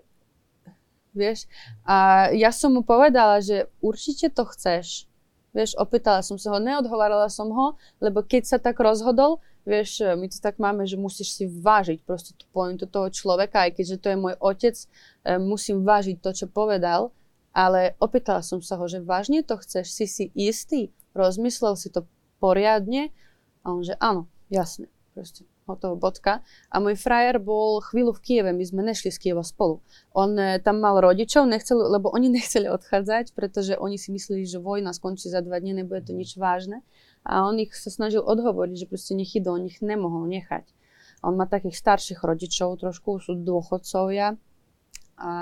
[1.12, 1.47] vieš,
[1.84, 5.08] a ja som mu povedala, že určite to chceš.
[5.56, 10.30] Vieš, opýtala som sa ho, neodhovárala som ho, lebo keď sa tak rozhodol, vieš, my
[10.30, 14.08] to tak máme, že musíš si vážiť proste tú pointu toho človeka, aj keďže to
[14.13, 14.88] je môj otec, e,
[15.41, 17.10] musím vážiť to, čo povedal,
[17.51, 22.06] ale opýtala som sa ho, že vážne to chceš, si si istý, rozmyslel si to
[22.38, 23.10] poriadne?
[23.65, 24.86] A on, že áno, jasne,
[25.17, 26.45] proste hotovo bodka.
[26.69, 29.82] A môj frajer bol chvíľu v Kieve, my sme nešli z Kieva spolu.
[30.13, 34.62] On e, tam mal rodičov, nechcel, lebo oni nechceli odchádzať, pretože oni si mysleli, že
[34.62, 36.86] vojna skončí za dva dní, nebude to nič vážne.
[37.25, 40.69] A on ich sa snažil odhovoriť, že proste nech idú, on ich nemohol nechať.
[41.25, 44.38] On má takých starších rodičov, trošku sú dôchodcovia.
[45.17, 45.34] A, a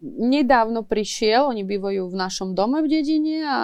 [0.00, 3.58] nedávno prišiel, oni bývajú v našom dome v dedine a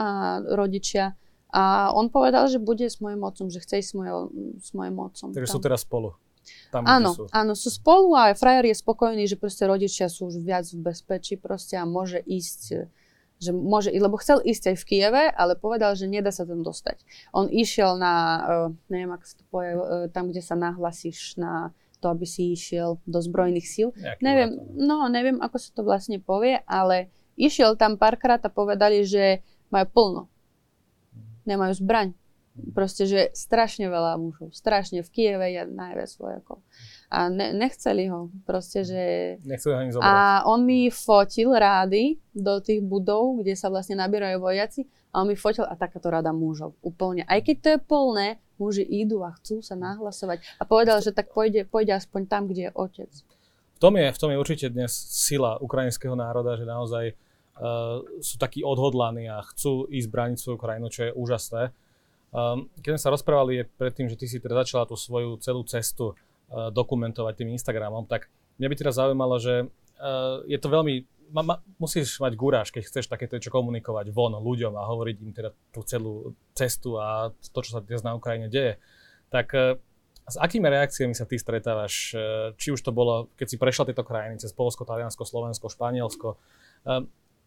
[0.45, 1.17] rodičia
[1.57, 4.29] a on povedal, že bude s mojim otcom, že chce ísť s, mojo,
[4.61, 5.33] s mojim otcom.
[5.33, 6.13] Takže sú teraz spolu.
[6.69, 7.25] Tam, áno, sú.
[7.33, 11.41] áno, sú spolu a frajer je spokojný, že proste rodičia sú už viac v bezpečí
[11.41, 12.93] proste a môže ísť
[13.37, 17.05] že môže, lebo chcel ísť aj v Kieve, ale povedal, že nedá sa tam dostať.
[17.37, 21.69] On išiel na, uh, neviem, ako sa to povie, uh, tam, kde sa nahlasíš na
[22.01, 23.93] to, aby si išiel do zbrojných síl.
[23.93, 29.05] Nejaký neviem, no, neviem, ako sa to vlastne povie, ale išiel tam párkrát a povedali,
[29.05, 30.23] že majú plno
[31.47, 32.13] nemajú zbraň.
[32.73, 34.49] Proste, že strašne veľa mužov.
[34.57, 35.05] Strašne.
[35.05, 36.65] V Kieve je najviac vojakov.
[37.13, 38.33] A ne, nechceli ho.
[38.49, 39.03] Proste, že...
[39.45, 40.09] Nechceli ho ani zobrať.
[40.09, 44.89] A on mi fotil rády do tých budov, kde sa vlastne nabierajú vojaci.
[45.13, 46.73] A on mi fotil a takáto rada mužov.
[46.81, 47.29] Úplne.
[47.29, 50.41] Aj keď to je plné, muži idú a chcú sa nahlasovať.
[50.57, 53.13] A povedal, že tak pôjde, pôjde aspoň tam, kde je otec.
[53.77, 57.13] V tom je, v tom je určite dnes sila ukrajinského národa, že naozaj
[57.61, 61.63] uh, sú takí odhodlaní a chcú ísť brániť svoju krajinu, čo je úžasné.
[62.37, 66.13] Um, keď sme sa rozprávali predtým, že ty si teda začala tú svoju celú cestu
[66.13, 68.29] uh, dokumentovať tým Instagramom, tak
[68.61, 70.95] mňa by teraz zaujímalo, že uh, je to veľmi,
[71.33, 75.33] ma, ma, musíš mať gúráž, keď chceš takéto čo komunikovať von ľuďom a hovoriť im
[75.33, 78.77] teda tú celú cestu a to, čo sa dnes na Ukrajine deje.
[79.33, 79.53] Tak
[80.27, 82.15] s akými reakciami sa ty stretávaš,
[82.59, 86.35] či už to bolo, keď si prešla tieto krajiny cez Polsko, Taliansko, Slovensko, Španielsko,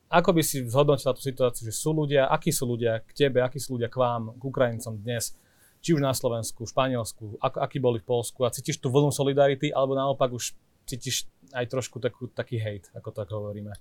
[0.09, 3.61] ako by si zhodnotila tú situáciu, že sú ľudia, akí sú ľudia k tebe, akí
[3.61, 5.37] sú ľudia k vám, k Ukrajincom dnes,
[5.79, 9.69] či už na Slovensku, Španielsku, ako, akí boli v Polsku a cítiš tú vlnu solidarity,
[9.69, 10.57] alebo naopak už
[10.89, 13.71] cítiš aj trošku takú, taký hate, ako tak hovoríme?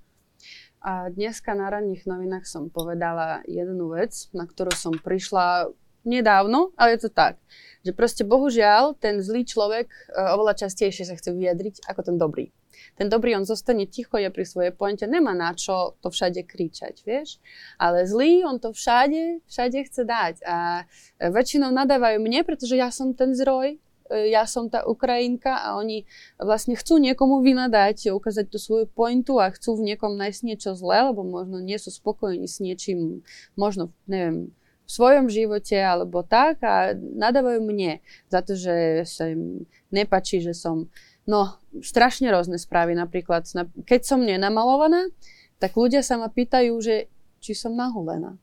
[0.85, 5.73] A dneska na ranných novinách som povedala jednu vec, na ktorú som prišla
[6.07, 7.39] nedávno, ale je to tak,
[7.83, 12.51] že proste bohužiaľ ten zlý človek uh, oveľa častejšie sa chce vyjadriť ako ten dobrý
[12.99, 17.07] ten dobrý on zostane ticho, je pri svojej pointe, nemá na čo to všade kričať,
[17.07, 17.39] vieš.
[17.79, 20.35] Ale zlý, on to všade, všade chce dať.
[20.43, 20.83] A
[21.23, 23.79] väčšinou nadávajú mne, pretože ja som ten zroj,
[24.11, 26.11] e, ja som tá Ukrajinka a oni
[26.43, 31.07] vlastne chcú niekomu vynadať, ukázať tú svoju pointu a chcú v niekom nájsť niečo zlé,
[31.15, 33.23] lebo možno nie sú spokojní s niečím,
[33.55, 34.51] možno, neviem,
[34.89, 38.01] v svojom živote alebo tak a nadávajú mne
[38.33, 40.89] za to, že sa im nepačí, že som
[41.29, 42.97] No, strašne rôzne správy.
[42.97, 43.45] Napríklad,
[43.85, 45.13] keď som nenamalovaná,
[45.61, 47.13] tak ľudia sa ma pýtajú, že
[47.45, 48.41] či som nahulená.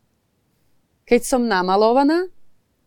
[1.09, 2.29] Keď som namalovaná,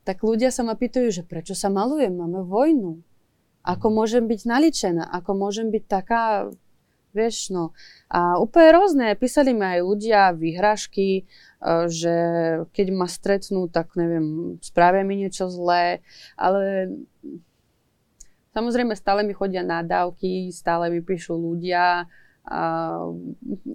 [0.07, 3.03] tak ľudia sa ma pýtajú, že prečo sa malujem, máme vojnu.
[3.67, 6.55] Ako môžem byť naličená, ako môžem byť taká,
[7.19, 7.75] vieš, no.
[8.07, 9.19] A úplne rôzne.
[9.19, 11.23] Písali mi aj ľudia vyhrážky, e,
[11.91, 12.15] že
[12.71, 16.07] keď ma stretnú, tak neviem, spravia mi niečo zlé,
[16.39, 16.95] ale
[18.55, 22.07] samozrejme stále mi chodia nádavky, stále mi píšu ľudia,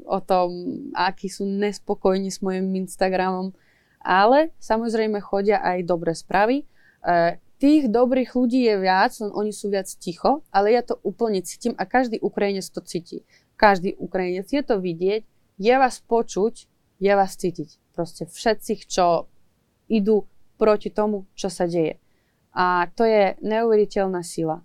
[0.06, 0.49] o tom,
[0.97, 3.53] akí sú nespokojní s mojim Instagramom.
[4.03, 6.65] Ale samozrejme chodia aj dobré správy.
[7.06, 11.39] E, tých dobrých ľudí je viac, len oni sú viac ticho, ale ja to úplne
[11.43, 13.23] cítim a každý Ukrajinec to cíti
[13.63, 14.51] každý Ukrajinec.
[14.51, 15.23] Je to vidieť,
[15.55, 16.67] je vás počuť,
[16.99, 17.79] je vás cítiť.
[17.95, 19.29] Proste všetci, čo
[19.87, 22.01] idú proti tomu, čo sa deje.
[22.51, 24.61] A to je neuveriteľná sila.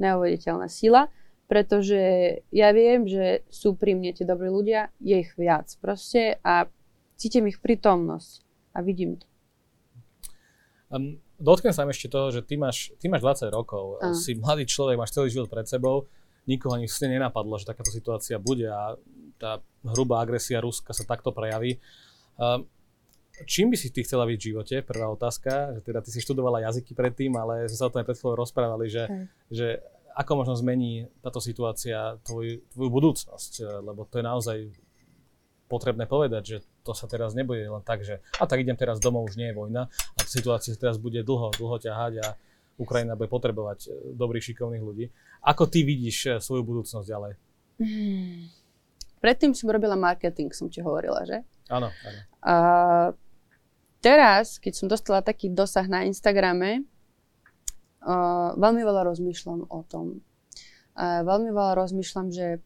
[0.00, 1.12] Neuveriteľná sila,
[1.46, 2.00] pretože
[2.48, 6.66] ja viem, že sú pri mne tie dobrí ľudia, je ich viac proste a
[7.20, 8.40] cítim ich prítomnosť
[8.72, 9.26] a vidím to.
[10.92, 14.14] Um, dotknem sa ešte toho, že ty máš, ty máš 20 rokov, uh.
[14.14, 16.06] si mladý človek, máš celý život pred sebou
[16.46, 18.98] nikoho ani si nenapadlo, že takáto situácia bude a
[19.38, 21.78] tá hrubá agresia Ruska sa takto prejaví.
[22.38, 22.66] Ehm,
[23.46, 24.74] čím by si ty chcela byť v živote?
[24.82, 25.82] Prvá otázka.
[25.82, 28.86] Teda ty si študovala jazyky predtým, ale sme sa o tom aj pred chvíľou rozprávali,
[28.90, 29.06] že,
[29.50, 29.66] že
[30.14, 34.58] ako možno zmení táto situácia tvoj, tvoju budúcnosť, lebo to je naozaj
[35.72, 39.32] potrebné povedať, že to sa teraz nebude len tak, že a tak idem teraz domov,
[39.32, 42.28] už nie je vojna a situácia teraz bude dlho, dlho ťahať a
[42.76, 45.08] Ukrajina bude potrebovať e, dobrých, šikovných ľudí.
[45.48, 47.32] Ako ty vidíš e, svoju budúcnosť ďalej?
[47.80, 48.52] Hmm.
[49.24, 51.40] Predtým som robila marketing, som ti hovorila, že?
[51.72, 52.18] Áno, áno.
[52.42, 52.54] A
[54.02, 56.82] teraz, keď som dostala taký dosah na Instagrame,
[58.02, 60.18] uh, veľmi veľa rozmýšľam o tom.
[60.98, 62.58] Uh, veľmi veľa rozmýšľam, že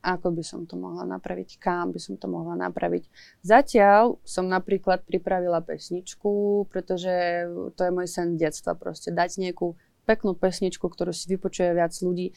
[0.00, 3.08] ako by som to mohla napraviť, kam by som to mohla napraviť.
[3.44, 9.76] Zatiaľ som napríklad pripravila pesničku, pretože to je môj sen detstva proste, dať nejakú
[10.08, 12.32] peknú pesničku, ktorú si vypočuje viac ľudí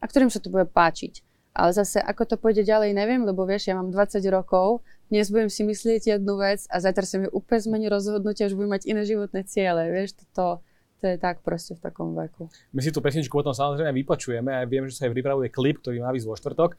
[0.00, 1.26] a ktorým sa to bude páčiť.
[1.50, 5.50] Ale zase, ako to pôjde ďalej, neviem, lebo vieš, ja mám 20 rokov, dnes budem
[5.50, 9.02] si myslieť jednu vec a zajtra sa mi úplne zmení rozhodnutie, už budem mať iné
[9.02, 10.62] životné ciele, vieš, toto
[11.00, 12.52] to je tak proste v takom veku.
[12.76, 16.04] My si tú pesničku potom samozrejme vypočujeme a viem, že sa aj pripravuje klip, ktorý
[16.04, 16.70] má výsť vo štvrtok.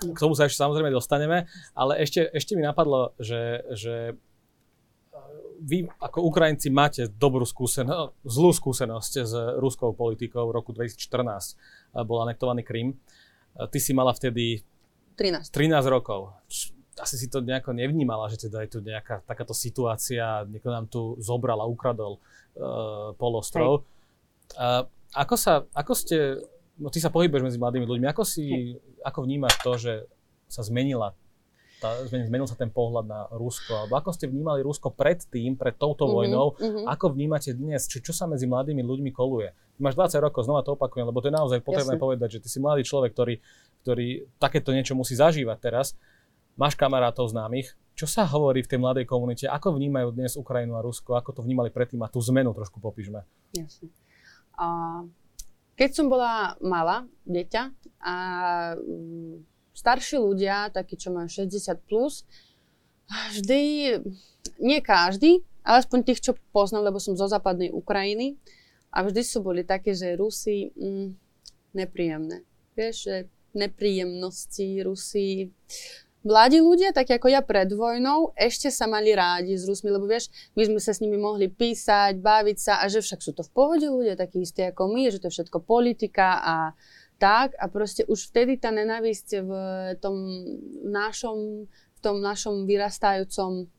[0.00, 1.44] K tomu sa ešte samozrejme dostaneme,
[1.76, 4.16] ale ešte, ešte mi napadlo, že, že
[5.60, 10.48] vy ako Ukrajinci máte dobrú skúsenosť, zlú skúsenosť s ruskou politikou.
[10.48, 12.96] V roku 2014 bol anektovaný Krym.
[13.52, 14.64] Ty si mala vtedy
[15.20, 16.32] 13, 13 rokov
[17.00, 21.16] asi si to nejako nevnímala, že teda je tu nejaká takáto situácia, niekto nám tu
[21.18, 23.88] zobral a ukradol uh, polostrov.
[24.54, 24.84] Uh,
[25.16, 26.38] ako sa, ako ste,
[26.76, 29.92] no ty sa pohybuješ medzi mladými ľuďmi, ako si, ako vnímaš to, že
[30.46, 31.16] sa zmenila
[31.80, 36.04] tá, zmenil sa ten pohľad na Rusko, alebo ako ste vnímali Rusko predtým, pred touto
[36.04, 36.84] mm-hmm, vojnou, mm-hmm.
[36.92, 39.48] ako vnímate dnes, či čo sa medzi mladými ľuďmi koluje.
[39.50, 42.04] Ty máš 20 rokov, znova to opakujem, lebo to je naozaj potrebné Jasne.
[42.04, 43.34] povedať, že ty si mladý človek, ktorý,
[43.82, 45.96] ktorý takéto niečo musí zažívať teraz
[46.60, 49.48] máš kamarátov známych, čo sa hovorí v tej mladej komunite?
[49.48, 51.16] Ako vnímajú dnes Ukrajinu a Rusko?
[51.16, 52.04] Ako to vnímali predtým?
[52.04, 53.24] A tú zmenu trošku popíšme.
[53.56, 53.88] Jasne.
[55.72, 57.62] Keď som bola malá, dieťa,
[58.04, 58.14] a
[58.76, 59.40] mm,
[59.72, 61.56] starší ľudia, takí, čo majú 60
[61.88, 62.28] plus,
[63.08, 63.60] vždy,
[64.60, 68.36] nie každý, ale aspoň tých, čo poznám, lebo som zo západnej Ukrajiny,
[68.92, 71.08] a vždy sú boli také, že Rusi mm,
[71.72, 72.44] nepríjemné.
[72.76, 73.16] Vieš, že
[73.56, 75.48] nepríjemnosti Rusi
[76.20, 80.28] Mladí ľudia, tak ako ja pred vojnou, ešte sa mali rádi s Rusmi, lebo vieš,
[80.52, 83.52] my sme sa s nimi mohli písať, baviť sa a že však sú to v
[83.56, 86.56] pohode ľudia, takí istí ako my, že to je všetko politika a
[87.16, 89.52] tak a proste už vtedy tá nenávisť v
[89.96, 90.16] tom
[90.84, 93.72] našom, v tom našom vyrastajúcom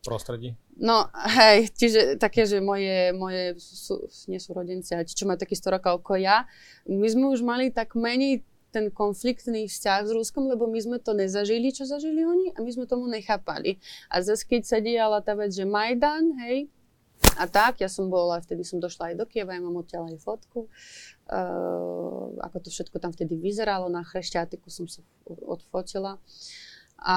[0.00, 0.56] prostredí?
[0.80, 5.76] No, hej, čiže také, že moje, moje sú, nie sú rodenci, čo majú taký 100
[5.76, 6.48] rokov ako ja,
[6.88, 11.16] my sme už mali tak menej ten konfliktný vzťah s Ruskom, lebo my sme to
[11.16, 13.80] nezažili, čo zažili oni a my sme tomu nechápali.
[14.12, 16.68] A zase keď sa diala tá vec, že Majdan, hej,
[17.34, 20.22] a tak, ja som bola, vtedy som došla aj do Kieva, ja mám odtiaľ aj
[20.22, 26.22] fotku, uh, ako to všetko tam vtedy vyzeralo, na Chrešťatiku som sa odfotila.
[26.98, 27.16] A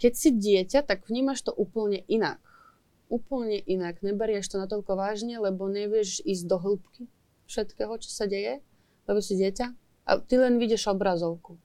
[0.00, 2.40] keď si dieťa, tak vnímaš to úplne inak.
[3.08, 4.00] Úplne inak.
[4.00, 7.02] Neberieš to natoľko vážne, lebo nevieš ísť do hĺbky
[7.48, 8.60] všetkého, čo sa deje,
[9.08, 11.56] lebo si dieťa a ty len vidíš obrazovku.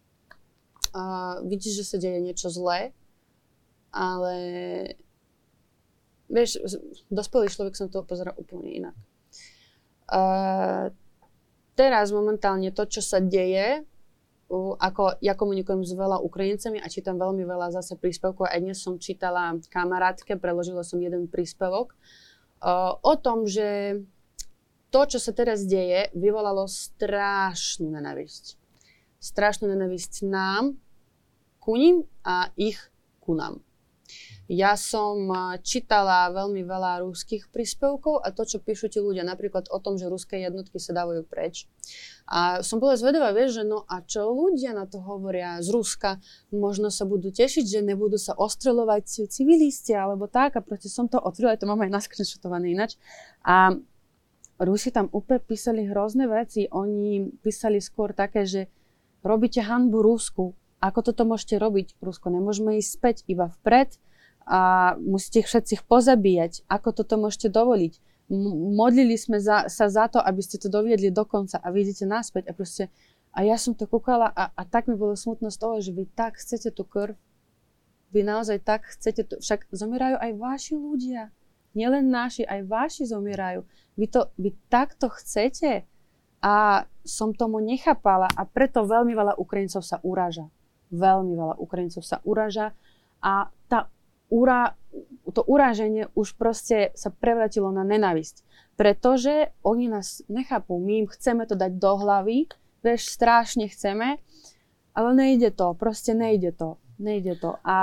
[0.95, 2.97] A vidíš, že sa deje niečo zlé,
[3.93, 4.35] ale
[6.25, 6.57] vieš,
[7.13, 8.95] dospelý človek sa to pozera úplne inak.
[10.09, 10.21] A
[11.77, 13.85] teraz momentálne to, čo sa deje,
[14.81, 18.49] ako ja komunikujem s veľa Ukrajincami a čítam veľmi veľa zase príspevkov.
[18.49, 21.93] Aj dnes som čítala kamarátke, preložila som jeden príspevok
[23.05, 24.01] o tom, že
[24.89, 28.57] to, čo sa teraz deje, vyvolalo strašnú nenavisť.
[29.21, 30.77] Strašnú nenavisť nám,
[31.61, 32.79] ku ním a ich
[33.21, 33.61] ku nám.
[34.49, 35.29] Ja som
[35.61, 40.09] čítala veľmi veľa rúských príspevkov a to, čo píšu tí ľudia, napríklad o tom, že
[40.09, 41.69] ruské jednotky sa dávajú preč.
[42.25, 46.17] A som bola zvedavá, vieš, že no a čo ľudia na to hovoria z Ruska,
[46.49, 51.21] možno sa budú tešiť, že nebudú sa ostreľovať civilisti alebo tak a proste som to
[51.21, 52.97] otvorila, to mám aj naskrinšotované inač.
[53.45, 53.77] A
[54.59, 58.67] Rusi tam úplne písali hrozné veci, oni písali skôr také, že
[59.23, 60.51] robíte hanbu Rusku,
[60.83, 63.95] ako toto môžete robiť, Rusko, nemôžeme ísť späť, iba vpred,
[64.49, 66.65] a musíte ich všetkých pozabíjať.
[66.65, 67.93] Ako toto môžete dovoliť?
[68.33, 72.09] M- modlili sme za, sa za to, aby ste to doviedli do konca a vidíte
[72.09, 72.49] naspäť.
[72.49, 72.89] A proste
[73.29, 76.09] a ja som to kúkala a, a tak mi bolo smutno z toho, že vy
[76.09, 77.13] tak chcete tú krv,
[78.09, 81.29] vy naozaj tak chcete to, však zomierajú aj vaši ľudia,
[81.73, 83.65] nielen naši, aj vaši zomierajú.
[83.99, 85.83] Vy, to, vy takto chcete
[86.39, 90.47] a som tomu nechápala a preto veľmi veľa Ukrajincov sa uraža.
[90.89, 92.73] Veľmi veľa Ukrajincov sa uraža
[93.19, 93.91] a tá
[94.31, 94.77] ura,
[95.33, 98.45] to uraženie už proste sa prevratilo na nenávisť.
[98.79, 102.47] Pretože oni nás nechápu, my im chceme to dať do hlavy,
[102.79, 104.23] vieš, strašne chceme,
[104.95, 107.59] ale nejde to, proste nejde to, nejde to.
[107.67, 107.77] A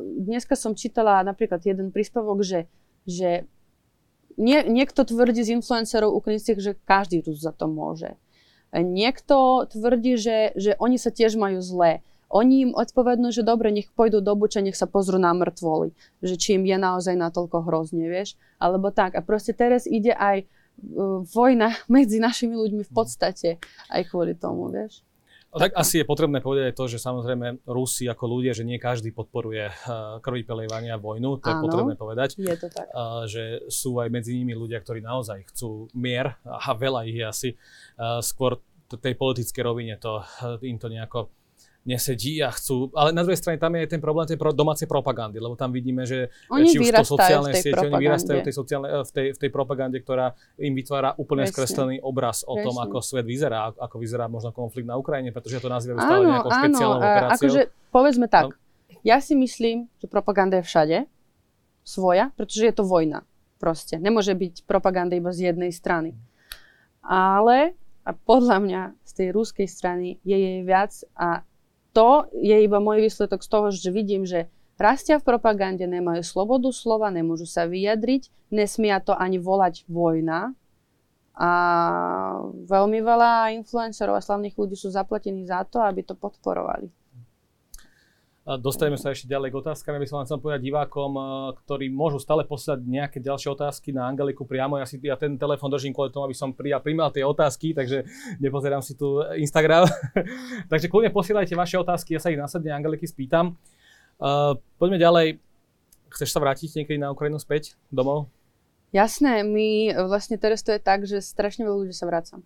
[0.00, 2.64] dneska som čítala napríklad jeden príspevok, že,
[3.04, 3.44] že
[4.40, 8.16] nie, niekto tvrdí z influencerov ukrajinských, že každý tu za to môže.
[8.72, 13.90] Niekto tvrdí, že, že oni sa tiež majú zlé oni im odpovednú, že dobre, nech
[13.90, 15.90] pôjdu do buča, nech sa pozrú na mŕtvoly.
[16.22, 18.38] Že či im je naozaj natoľko hrozne, vieš.
[18.62, 19.18] Alebo tak.
[19.18, 23.58] A proste teraz ide aj uh, vojna medzi našimi ľuďmi v podstate.
[23.90, 25.02] Aj kvôli tomu, vieš.
[25.50, 29.10] Tak asi je potrebné povedať aj to, že samozrejme Rusi ako ľudia, že nie každý
[29.10, 32.38] podporuje uh, krvi prelievania vojnu, to Áno, je potrebné povedať.
[32.38, 32.86] Je to tak.
[32.94, 37.26] Uh, že sú aj medzi nimi ľudia, ktorí naozaj chcú mier a veľa ich je
[37.26, 37.48] asi.
[37.98, 38.62] Uh, skôr
[38.98, 40.24] tej politickej rovine to,
[40.64, 41.30] im to nejako
[41.80, 45.40] nesedí a chcú, ale na druhej strane tam je ten problém tej pro, domácej propagandy,
[45.40, 49.00] lebo tam vidíme, že oni či už to sociálne siete, oni vyrastajú tej sociálne, eh,
[49.00, 51.56] v, tej, v tej propagande, ktorá im vytvára úplne Presne.
[51.56, 52.66] skreslený obraz o Presne.
[52.68, 56.32] tom, ako svet vyzerá, ako vyzerá možno konflikt na Ukrajine, pretože to nazývajú stále áno,
[56.36, 57.36] nejakou špeciálnou áno, operáciou.
[57.48, 58.56] Akože, povedzme tak, no.
[59.00, 60.98] ja si myslím, že propaganda je všade
[61.80, 63.24] svoja, pretože je to vojna.
[63.56, 64.00] Proste.
[64.00, 66.16] Nemôže byť propaganda iba z jednej strany.
[67.04, 67.76] Ale
[68.10, 71.46] a podľa mňa z tej ruskej strany je jej viac a
[71.94, 76.70] to je iba môj výsledok z toho, že vidím, že rastia v propagande, nemajú slobodu
[76.74, 80.58] slova, nemôžu sa vyjadriť, nesmia to ani volať vojna.
[81.40, 81.50] A
[82.66, 86.90] veľmi veľa influencerov a slavných ľudí sú zaplatení za to, aby to podporovali.
[88.40, 89.92] Dostaneme sa ešte ďalej k otázkam.
[89.92, 91.12] Ja by som len chcel povedať divákom,
[91.60, 94.80] ktorí môžu stále poslať nejaké ďalšie otázky na Angeliku priamo.
[94.80, 98.08] Ja si ja ten telefon držím kvôli tomu, aby som ja primal tie otázky, takže
[98.40, 99.84] nepozerám si tu Instagram.
[100.72, 103.60] takže kľudne posielajte vaše otázky, ja sa ich následne Angeliky spýtam.
[104.16, 105.26] Uh, poďme ďalej.
[106.08, 108.32] Chceš sa vrátiť niekedy na Ukrajinu späť domov?
[108.90, 112.40] Jasné, my vlastne teraz to je tak, že strašne veľa ľudí sa vraca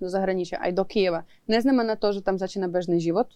[0.00, 1.22] do zahraničia, aj do Kieva.
[1.46, 3.30] Neznamená to, že tam začína bežný život,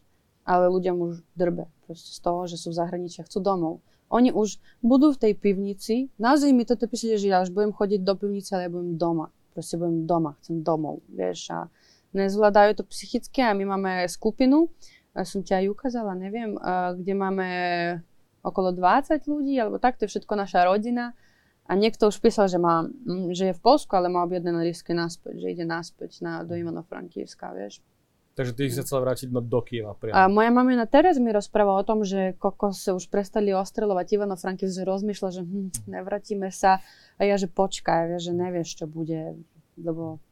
[0.50, 3.74] ale ľuďom už drbe z toho, že sú v zahraničí chcú domov.
[4.10, 8.02] Oni už budú v tej pivnici, naozaj mi toto píše, že ja už budem chodiť
[8.02, 9.30] do pivnice, ale ja budem doma.
[9.54, 11.54] Proste budem doma, chcem domov, vieš.
[11.54, 11.70] A
[12.10, 14.66] nezvládajú to psychicky a my máme skupinu,
[15.14, 16.54] ja som ťa aj ukázala, neviem,
[16.98, 17.48] kde máme
[18.46, 21.14] okolo 20 ľudí, alebo tak, to je všetko naša rodina.
[21.70, 22.90] A niekto už písal, že, má,
[23.30, 27.54] že je v Polsku, ale má objednané lístky naspäť, že ide naspäť na, do Ivano-Frankivska,
[27.54, 27.78] vieš.
[28.40, 30.16] Takže ty si sa chcela vrátiť no, do Kieva priamo.
[30.16, 34.80] A moja mamina teraz mi rozpráva o tom, že kokos už prestali ostreľovať Ivano Frankivs,
[34.80, 36.80] že rozmýšľa, že hm, nevrátime sa.
[37.20, 39.36] A ja, že počkaj, že nevieš, čo bude,
[39.76, 40.24] lebo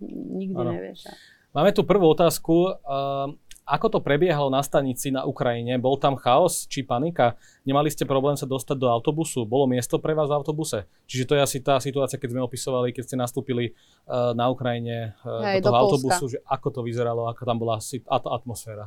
[0.00, 0.72] nikdy ano.
[0.72, 1.12] nevieš.
[1.52, 2.80] Máme tu prvú otázku.
[2.80, 5.74] Uh, ako to prebiehalo na stanici na Ukrajine?
[5.82, 7.34] Bol tam chaos či panika?
[7.66, 9.42] Nemali ste problém sa dostať do autobusu?
[9.42, 10.86] Bolo miesto pre vás v autobuse?
[11.10, 13.74] Čiže to je asi tá situácia, keď sme opisovali, keď ste nastúpili
[14.06, 17.58] uh, na Ukrajine uh, Hej, do toho do autobusu, že ako to vyzeralo, aká tam
[17.58, 18.86] bola atmosféra.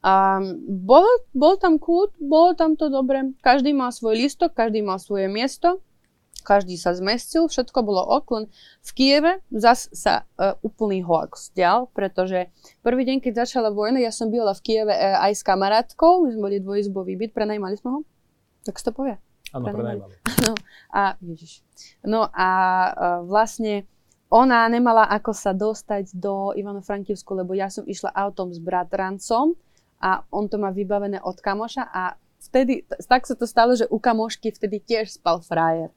[0.00, 1.04] Um, bol,
[1.36, 3.36] bol tam kút, bolo tam to dobre.
[3.42, 5.82] Každý mal svoj listok, každý mal svoje miesto
[6.42, 8.50] každý sa zmestil, všetko bolo oklen.
[8.84, 12.48] V Kieve zas sa uh, úplný hoax dial, pretože
[12.80, 16.34] prvý deň, keď začala vojna, ja som byla v Kieve uh, aj s kamarátkou, my
[16.34, 18.00] sme boli dvojizbový byt, prenajmali sme ho?
[18.64, 19.16] Tak sa to povie.
[19.50, 20.14] Áno, prenajmali.
[20.40, 20.56] No
[20.88, 21.60] a, ježiš.
[22.00, 22.48] No a
[22.90, 23.84] uh, vlastne
[24.30, 29.58] ona nemala ako sa dostať do Ivano-Frankivsku, lebo ja som išla autom s bratrancom
[29.98, 32.14] a on to má vybavené od kamoša a
[32.48, 35.90] vtedy, tak sa to stalo, že u kamošky vtedy tiež spal frajer.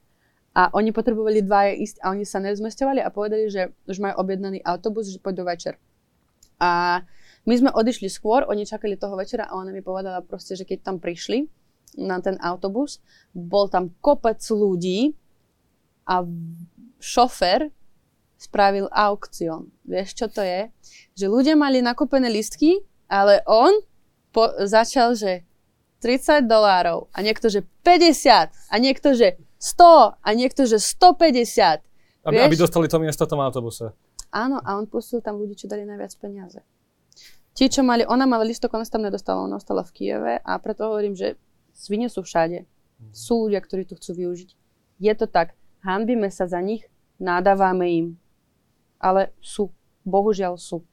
[0.54, 4.62] A oni potrebovali dva ísť a oni sa nezmestovali a povedali, že už majú objednaný
[4.62, 5.82] autobus, že pôjdu večer.
[6.62, 7.02] A
[7.44, 10.94] my sme odišli skôr, oni čakali toho večera a ona mi povedala proste, že keď
[10.94, 11.50] tam prišli
[12.00, 13.02] na ten autobus,
[13.34, 15.18] bol tam kopec ľudí
[16.06, 16.24] a
[17.02, 17.68] šofer
[18.40, 19.72] spravil aukcion.
[19.88, 20.72] Vieš, čo to je?
[21.16, 23.72] Že ľudia mali nakúpené listky, ale on
[24.36, 25.48] po, začal, že
[26.04, 32.28] 30 dolárov a niekto, že 50 a niekto, že 100 a niekto, že 150.
[32.28, 33.96] Aby, aby dostali to miesto v tom autobuse.
[34.36, 36.60] Áno, a on pustil tam ľudí, čo dali najviac peniaze.
[37.56, 40.52] Ti, čo mali, ona mala listok, ona sa tam nedostala, ona ostala v Kieve a
[40.60, 41.40] preto hovorím, že
[41.72, 42.68] svine sú všade.
[43.14, 44.50] Sú ľudia, ktorí to chcú využiť.
[45.00, 45.56] Je to tak.
[45.84, 46.88] Hanbíme sa za nich,
[47.20, 48.08] nádávame im.
[49.00, 49.72] Ale sú.
[50.04, 50.84] Bohužiaľ sú.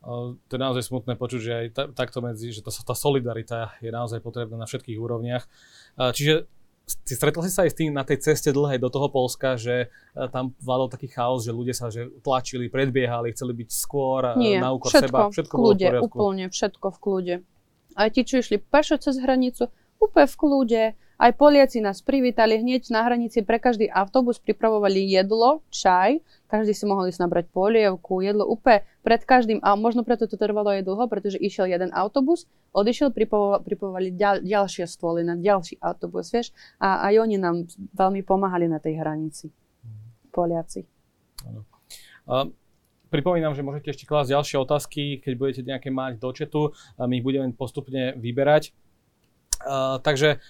[0.00, 4.24] To je naozaj smutné počuť, že aj takto medzi, že tá, tá solidarita je naozaj
[4.24, 5.44] potrebná na všetkých úrovniach.
[6.00, 6.48] Čiže
[6.90, 10.26] stretol si sa aj s tým na tej ceste dlhej do toho Polska, že e,
[10.34, 14.74] tam vládol taký chaos, že ľudia sa že tlačili, predbiehali, chceli byť skôr Nie, na
[14.74, 15.18] úkor všetko seba.
[15.30, 17.34] Všetko v kľude, v úplne všetko v kľude.
[17.94, 19.70] Aj ti, čo išli pešo cez hranicu,
[20.02, 20.82] úplne v kľude.
[21.20, 26.16] Aj Poliaci nás privítali hneď na hranici, pre každý autobus pripravovali jedlo, čaj,
[26.48, 30.72] každý si mohol ísť nabrať polievku, jedlo úplne pred každým, a možno preto to trvalo
[30.72, 36.56] aj dlho, pretože išiel jeden autobus, odišiel, pripravovali ďal, ďalšie stôly na ďalší autobus, vieš,
[36.80, 39.52] a aj oni nám veľmi pomáhali na tej hranici,
[40.32, 40.88] Poliaci.
[43.12, 46.62] Pripomínam, že môžete ešte klásť ďalšie otázky, keď budete nejaké mať do četu.
[46.96, 48.72] My ich budeme postupne vyberať.
[49.60, 50.40] Uh, takže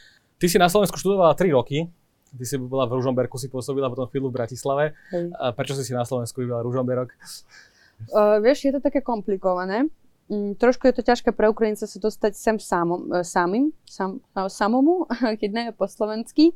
[0.40, 1.92] ty si na Slovensku študovala 3 roky.
[2.30, 4.84] Ty si bola v Ružomberku, si pôsobila potom chvíľu v Bratislave.
[5.12, 5.34] Hej.
[5.36, 7.12] A prečo si si na Slovensku vybrala Ružomberok?
[8.08, 9.90] Uh, vieš, je to také komplikované.
[10.30, 14.46] Mm, trošku je to ťažké pre Ukrajinca sa dostať sem samom, e, samým, sam, e,
[14.46, 15.10] samomu,
[15.42, 16.54] keď nie je po slovensky.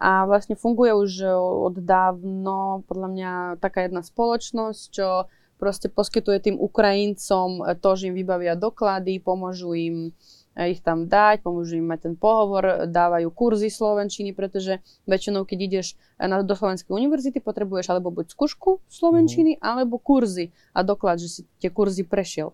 [0.00, 1.28] A vlastne funguje už
[1.68, 5.28] od dávno podľa mňa taká jedna spoločnosť, čo
[5.60, 10.10] proste poskytuje tým Ukrajincom to, že im vybavia doklady, pomôžu im
[10.52, 15.86] ich tam dať, pomôžu im mať ten pohovor, dávajú kurzy slovenčiny, pretože väčšinou, keď ideš
[16.20, 19.60] na, do Slovenskej univerzity, potrebuješ alebo buď skúšku slovenčiny, mm.
[19.64, 22.52] alebo kurzy a doklad, že si tie kurzy prešiel.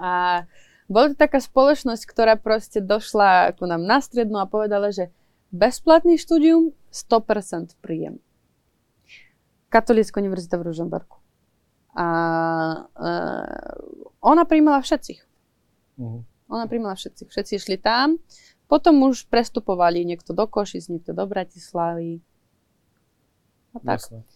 [0.00, 0.44] A
[0.88, 5.12] bola to taká spoločnosť, ktorá proste došla ku nám na strednú a povedala, že
[5.52, 8.18] bezplatný štúdium, 100% príjem.
[9.70, 11.22] Katolícka univerzita v Ružomberku.
[11.94, 12.06] A, a
[14.18, 15.20] ona príjmala všetkých.
[16.00, 16.26] Uh-huh.
[16.50, 17.30] Ona príjmala všetci.
[17.30, 18.18] Všetci išli tam.
[18.66, 22.22] Potom už prestupovali niekto do Košic, niekto do Bratislavy.
[23.74, 23.98] A tak.
[24.02, 24.26] Jasne.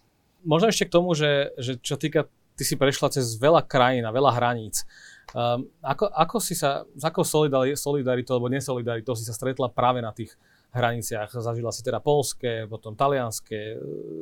[0.46, 4.14] Možno ešte k tomu, že, že čo týka, ty si prešla cez veľa krajín a
[4.14, 4.86] veľa hraníc.
[5.34, 10.14] Um, ako, ako si sa, s akou solidaritou alebo nesolidaritou si sa stretla práve na
[10.14, 10.36] tých
[10.74, 11.30] hraniciach.
[11.30, 13.78] Zažila si teda polské, potom talianské,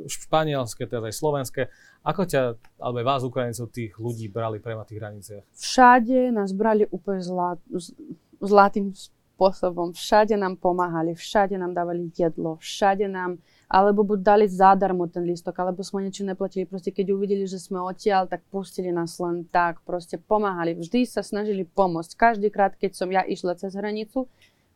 [0.06, 1.62] španielské, teda aj slovenské.
[2.04, 5.42] Ako ťa, alebo vás, Ukrajincov, tých ľudí brali pre na tých hraniciach?
[5.56, 7.56] Všade nás brali úplne zlá,
[8.38, 9.96] zlatým spôsobom.
[9.96, 13.40] Všade nám pomáhali, všade nám dávali jedlo, všade nám
[13.72, 16.68] alebo buď dali zadarmo ten listok, alebo sme niečo neplatili.
[16.68, 19.80] Proste keď uvideli, že sme odtiaľ, tak pustili nás len tak.
[19.88, 20.76] Proste pomáhali.
[20.76, 22.12] Vždy sa snažili pomôcť.
[22.12, 24.28] Každý keď som ja išla cez hranicu,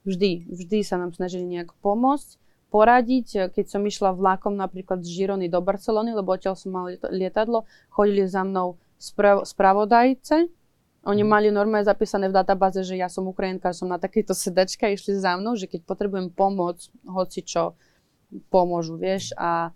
[0.06, 2.38] Vždy, vždy sa nám snažili nejak pomôcť,
[2.70, 3.50] poradiť.
[3.50, 8.22] Keď som išla vlakom napríklad z Žirony do Barcelony, lebo odtiaľ som mala lietadlo, chodili
[8.30, 10.46] za mnou sprav- spravodajce.
[11.06, 11.30] Oni mm.
[11.30, 15.38] mali normálne zapísané v databáze, že ja som Ukrajinka, som na takejto sedačke, išli za
[15.38, 17.78] mnou, že keď potrebujem pomoc, hoci čo,
[18.50, 19.30] pomôžu, vieš.
[19.38, 19.70] A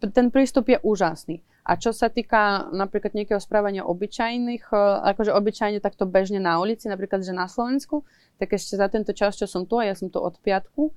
[0.00, 1.44] ten prístup je úžasný.
[1.64, 4.76] A čo sa týka napríklad nejakého správania obyčajných, e,
[5.16, 8.04] akože obyčajne takto bežne na ulici, napríklad, že na Slovensku,
[8.36, 10.92] tak ešte za tento čas, čo som tu, a ja som tu od piatku,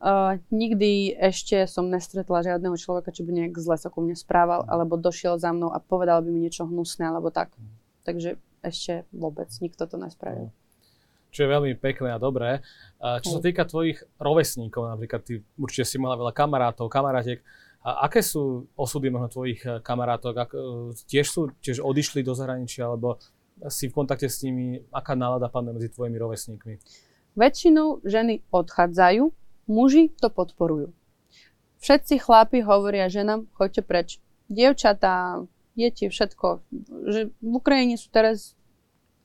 [0.00, 4.64] uh, nikdy ešte som nestretla žiadneho človeka, čo by nejak zle sa ku mne správal,
[4.68, 7.52] alebo došiel za mnou a povedal by mi niečo hnusné, alebo tak.
[8.04, 10.52] Takže ešte vôbec nikto to nespravil.
[11.34, 12.64] Čo je veľmi pekné a dobré.
[12.96, 17.44] Čo sa týka tvojich rovesníkov, napríklad ty určite si mala veľa kamarátov, kamarátiek,
[17.86, 20.34] a aké sú osudy možno tvojich eh, kamarátok?
[20.34, 23.22] Ak, eh, tiež sú, tiež odišli do zahraničia, alebo
[23.70, 24.82] si v kontakte s nimi?
[24.90, 26.74] Aká nálada panuje medzi tvojimi rovesníkmi?
[27.38, 29.30] Väčšinou ženy odchádzajú,
[29.70, 30.90] muži to podporujú.
[31.78, 34.08] Všetci chlapi hovoria ženám, choďte preč.
[34.50, 35.46] Dievčatá,
[35.78, 36.64] deti, všetko.
[37.06, 38.58] Že v Ukrajine sú teraz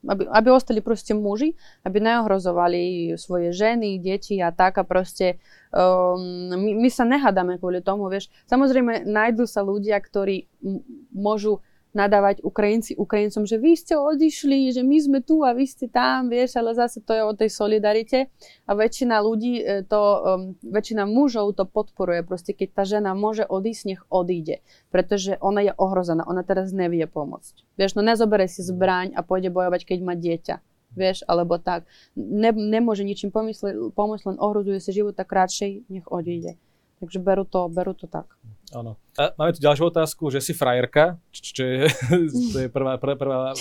[0.02, 1.54] aby, aby ostali proste muži,
[1.86, 5.38] aby neohrozovali svoje ženy, deti a tak a proste
[5.70, 8.34] um, my, my sa nehádame kvôli tomu, vieš.
[8.50, 10.50] Samozrejme, nájdú sa ľudia, ktorí
[11.14, 11.62] môžu
[11.92, 16.32] nadávať Ukrajinci Ukrajincom, že vy ste odišli, že my sme tu a vy ste tam,
[16.32, 18.32] vieš, ale zase to je o tej solidarite
[18.64, 20.22] a väčšina ľudí, e, to, um,
[20.64, 25.74] väčšina mužov to podporuje, proste keď tá žena môže odísť, nech odíde, pretože ona je
[25.76, 27.68] ohrozená, ona teraz nevie pomôcť.
[27.76, 30.58] Vieš, no nezobere si zbraň a pôjde bojovať, keď má dieťa
[30.92, 31.88] vieš, alebo tak.
[32.20, 36.60] Ne, nemôže ničím pomôcť, len ohrozuje si život, tak radšej nech odíde.
[37.00, 38.28] Takže berú to, berú to tak.
[38.72, 38.96] Áno.
[39.20, 41.92] A máme tu ďalšiu otázku, že si frajerka, čo je,
[42.56, 43.52] to je prvá, prvá, prvá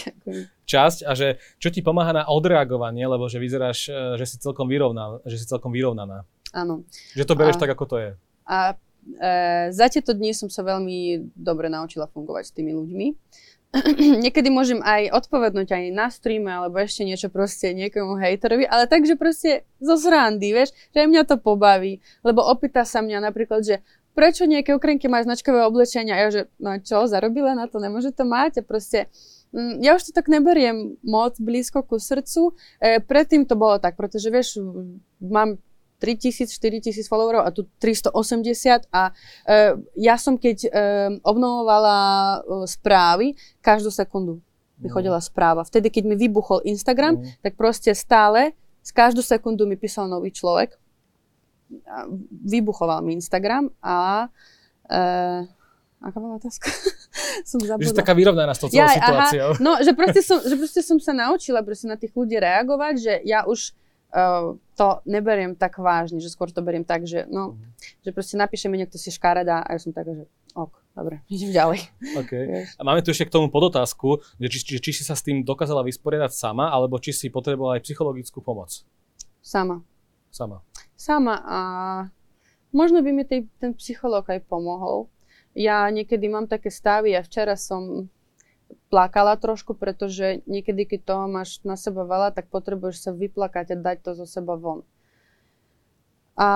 [0.65, 4.71] časť a že čo ti pomáha na odreagovanie, lebo že vyzeráš, e, že si celkom
[4.71, 5.19] vyrovnaná.
[5.27, 6.23] Že si celkom vyrovnaná.
[6.55, 6.87] Áno.
[7.19, 8.11] Že to bereš a, tak, ako to je.
[8.47, 8.75] A e,
[9.75, 13.07] za tieto dni som sa veľmi dobre naučila fungovať s tými ľuďmi.
[14.25, 19.15] niekedy môžem aj odpovednúť aj na streame, alebo ešte niečo proste niekomu hejterovi, ale takže
[19.15, 22.03] proste zo srandy, vieš, že aj mňa to pobaví.
[22.27, 23.77] Lebo opýta sa mňa napríklad, že
[24.15, 26.17] prečo nejaké Ukrajinky majú značkové oblečenia?
[26.17, 28.61] A ja, že no čo, zarobila na to, nemôže to mať?
[28.61, 29.09] A proste,
[29.55, 32.55] mm, ja už to tak neberiem moc blízko ku srdcu.
[32.81, 34.61] E, predtým to bolo tak, pretože vieš,
[35.21, 35.61] mám
[36.01, 39.13] 3000, 4000 followerov a tu 380 a e,
[40.01, 40.69] ja som keď e,
[41.21, 44.41] obnovovala e, správy, každú sekundu
[44.81, 44.95] mi mm.
[44.97, 45.61] chodila správa.
[45.63, 47.45] Vtedy, keď mi vybuchol Instagram, mm.
[47.45, 50.81] tak proste stále, z každú sekundu mi písal nový človek.
[52.45, 54.27] Vybuchoval mi Instagram a
[54.91, 55.47] e,
[56.01, 56.73] Aká bola otázka?
[57.51, 57.93] som zabudla.
[57.93, 59.51] Že taká vyrovnaná s tou celou ja, situáciou.
[59.53, 62.95] Aha, no, že proste, som, že proste som sa naučila proste na tých ľudí reagovať,
[62.97, 63.77] že ja už
[64.17, 68.09] uh, to neberiem tak vážne, že skôr to beriem tak, že no, mm.
[68.09, 70.25] že proste napíše mi niekto si škaredá a ja som taká, že
[70.57, 71.85] ok, dobre, idem ďalej.
[72.25, 72.65] Okay.
[72.65, 75.45] A máme tu ešte k tomu podotázku, že či, či, či si sa s tým
[75.45, 78.73] dokázala vysporiadať sama, alebo či si potrebovala aj psychologickú pomoc?
[79.45, 79.85] Sama.
[80.33, 80.65] Sama.
[81.01, 81.61] Sama a
[82.77, 85.09] možno by mi tej, ten psychológ aj pomohol.
[85.57, 88.13] Ja niekedy mám také stavy a včera som
[88.93, 93.77] plakala trošku, pretože niekedy, keď toho máš na seba veľa, tak potrebuješ sa vyplakať a
[93.81, 94.85] dať to zo seba von.
[96.37, 96.51] A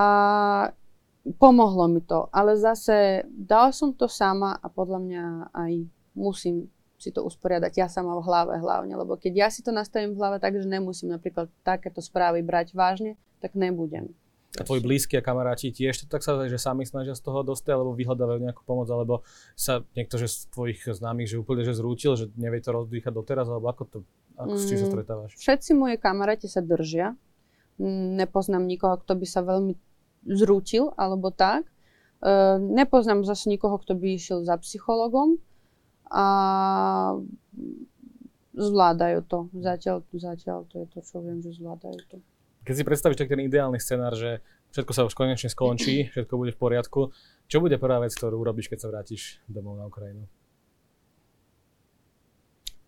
[1.41, 5.25] pomohlo mi to, ale zase dala som to sama a podľa mňa
[5.57, 5.73] aj
[6.13, 6.69] musím
[7.01, 10.21] si to usporiadať ja sama v hlave hlavne, lebo keď ja si to nastavím v
[10.21, 14.13] hlave tak, že nemusím napríklad takéto správy brať vážne, tak nebudem.
[14.55, 17.91] A tvoji blízki a kamaráti tiež tak sa že sami snažia z toho dostať, alebo
[17.99, 19.27] vyhľadávajú nejakú pomoc, alebo
[19.59, 23.51] sa niekto že z tvojich známych, že úplne že zrútil, že nevie to rozdýchať doteraz,
[23.51, 23.99] alebo ako to,
[24.39, 25.31] ako s čím sa mm, stretávaš?
[25.35, 27.19] Všetci moje kamaráti sa držia.
[27.83, 29.75] Mm, nepoznám nikoho, kto by sa veľmi
[30.31, 31.67] zrútil, alebo tak.
[32.23, 35.43] E, nepoznám zase nikoho, kto by išiel za psychologom
[36.15, 36.27] a
[38.55, 39.39] zvládajú to.
[39.59, 42.17] Zatiaľ, zatiaľ to je to, čo viem, že zvládajú to.
[42.65, 44.41] Keď si predstavíš tak ten ideálny scenár, že
[44.73, 47.01] všetko sa už konečne skončí, všetko bude v poriadku,
[47.47, 50.25] čo bude prvá vec, ktorú urobíš, keď sa vrátiš domov na Ukrajinu?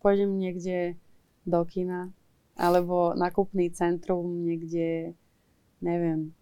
[0.01, 0.97] Pôjdem niekde
[1.45, 2.09] do kina,
[2.57, 5.13] alebo nakupný centrum niekde,
[5.79, 6.33] neviem,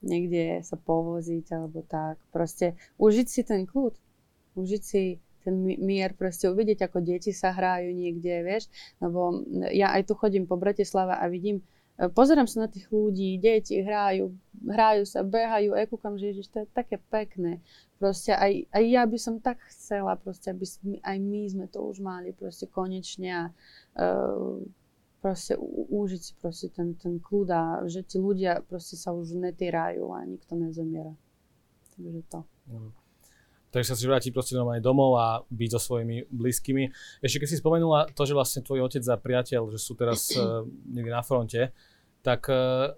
[0.00, 2.16] niekde sa povoziť, alebo tak.
[2.32, 3.92] Proste užiť si ten kľud,
[4.56, 8.66] užiť si ten mier, proste uvidieť, ako deti sa hrajú niekde, vieš.
[8.98, 11.62] Lebo ja aj tu chodím po Bratislave a vidím,
[11.96, 14.36] pozerám sa na tých ľudí, deti hrajú,
[14.68, 17.64] hrajú sa, behajú, aj kúkam, že ježiš, to je také pekné.
[17.96, 21.80] Proste aj, aj ja by som tak chcela, proste, aby sme, aj my sme to
[21.80, 23.44] už mali proste konečne a
[23.96, 24.60] uh,
[25.24, 25.56] proste
[25.88, 30.20] užiť si proste ten, ten kľud a že ti ľudia proste sa už netýrajú a
[30.28, 31.16] nikto nezomiera.
[31.96, 32.40] Takže to.
[32.68, 33.05] Mm.
[33.76, 36.88] Takže sa si vráti proste normálne domov a byť so svojimi blízkymi.
[37.20, 40.64] Ešte keď si spomenula to, že vlastne tvoj otec a priateľ, že sú teraz uh,
[40.88, 41.76] niekde na fronte,
[42.24, 42.96] tak uh,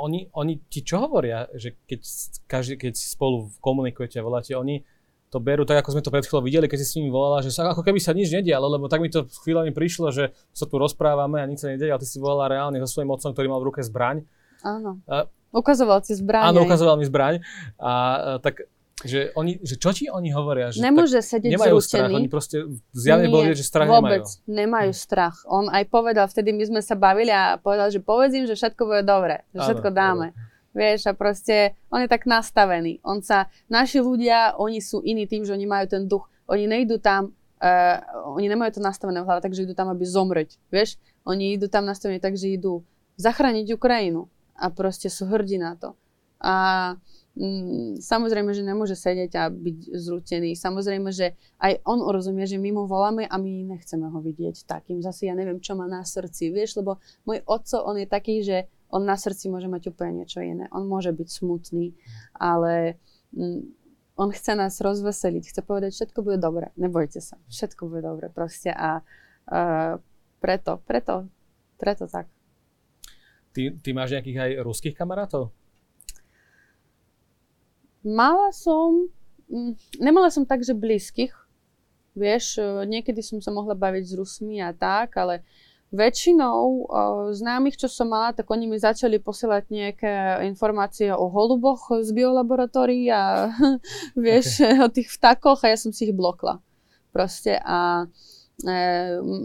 [0.00, 2.00] oni, oni ti čo hovoria, že keď,
[2.48, 4.88] každý, keď spolu komunikujete a voláte, oni
[5.28, 7.52] to berú tak, ako sme to pred chvíľou videli, keď si s nimi volala, že
[7.52, 10.80] sa, ako keby sa nič nedialo, lebo tak mi to chvíľami prišlo, že sa tu
[10.80, 13.60] rozprávame a nič sa nedieje, ale ty si volala reálne so svojím otcom, ktorý mal
[13.60, 14.24] v ruke zbraň.
[14.64, 14.96] Áno.
[15.04, 16.56] A, ukazoval si zbraň.
[16.56, 17.44] Áno, ukazoval mi zbraň.
[17.76, 17.92] A, a
[18.40, 18.64] tak
[19.04, 20.70] že, oni, že čo ti oni hovoria?
[20.70, 21.88] Že Nemôže sedieť nemajú zrútený.
[21.88, 22.56] strach, oni proste
[22.94, 24.48] zjavne boli, že strach vôbec nemajú.
[24.48, 25.36] nemajú strach.
[25.46, 29.02] On aj povedal, vtedy my sme sa bavili a povedal, že povedzím, že všetko bude
[29.02, 30.26] dobre, že všetko áno, dáme.
[30.32, 30.50] Áno.
[30.72, 33.04] Vieš, a proste on je tak nastavený.
[33.04, 36.24] On sa, naši ľudia, oni sú iní tým, že oni majú ten duch.
[36.48, 38.00] Oni nejdú tam, uh,
[38.32, 40.56] oni nemajú to nastavené v hlave, takže idú tam, aby zomrieť.
[40.72, 40.96] Vieš,
[41.28, 42.88] oni idú tam nastavené tak, že idú
[43.20, 44.32] zachrániť Ukrajinu.
[44.56, 45.96] A proste sú hrdí na to.
[46.42, 46.54] A
[47.32, 50.52] Mm, samozrejme, že nemôže sedieť a byť zrútený.
[50.52, 51.32] Samozrejme, že
[51.64, 55.00] aj on rozumie, že my mu voláme a my nechceme ho vidieť takým.
[55.00, 58.68] Zase ja neviem, čo má na srdci, vieš, lebo môj otco, on je taký, že
[58.92, 60.68] on na srdci môže mať úplne niečo iné.
[60.76, 61.96] On môže byť smutný,
[62.36, 63.00] ale
[63.32, 63.64] mm,
[64.20, 68.68] on chce nás rozveseliť, chce povedať, všetko bude dobre, nebojte sa, všetko bude dobre proste
[68.68, 69.96] a uh,
[70.36, 71.32] preto, preto,
[71.80, 72.28] preto tak.
[73.56, 75.61] Ty, ty máš nejakých aj ruských kamarátov?
[78.02, 79.06] Mala som,
[79.46, 81.32] mm, nemala som tak, že blízkych,
[82.18, 85.46] vieš, e, niekedy som sa mohla baviť s Rusmi a tak, ale
[85.92, 90.12] väčšinou uh, známych, čo som mala, tak oni mi začali posielať nejaké
[90.48, 93.52] informácie o holuboch z biolaboratórií a
[94.16, 94.80] vieš, okay.
[94.80, 96.64] o tých vtakoch a ja som si ich blokla.
[97.12, 98.41] Proste a e,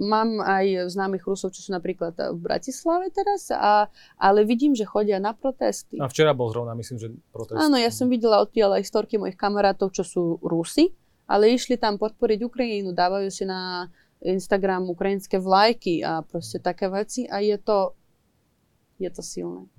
[0.03, 3.89] mám aj známych Rusov, čo sú napríklad v Bratislave teraz, a,
[4.19, 5.97] ale vidím, že chodia na protesty.
[5.97, 7.57] A včera bol zrovna, myslím, že protest.
[7.57, 10.93] Áno, ja som videla odtiaľ aj storky mojich kamarátov, čo sú Rusi,
[11.25, 13.89] ale išli tam podporiť Ukrajinu, dávajú si na
[14.21, 17.93] Instagram ukrajinské vlajky a proste také veci a je to,
[18.97, 19.69] je to silné.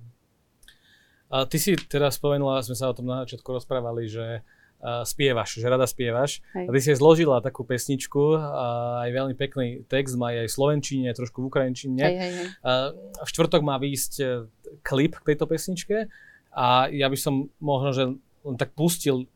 [1.29, 4.41] A ty si teraz spomenula, sme sa o tom na začiatku rozprávali, že
[4.79, 6.43] uh, spievaš, že rada spievaš.
[6.55, 6.65] Hej.
[6.67, 10.55] A ty si aj zložila takú pesničku, uh, aj veľmi pekný text, má aj v
[10.55, 12.03] slovenčine, trošku v ukrajinčine.
[12.03, 12.47] Hej, hej, hej.
[12.63, 14.13] Uh, v štvrtok má výjsť
[14.83, 16.07] klip k tejto pesničke
[16.53, 18.03] a ja by som možno, že
[18.45, 19.27] len tak pustil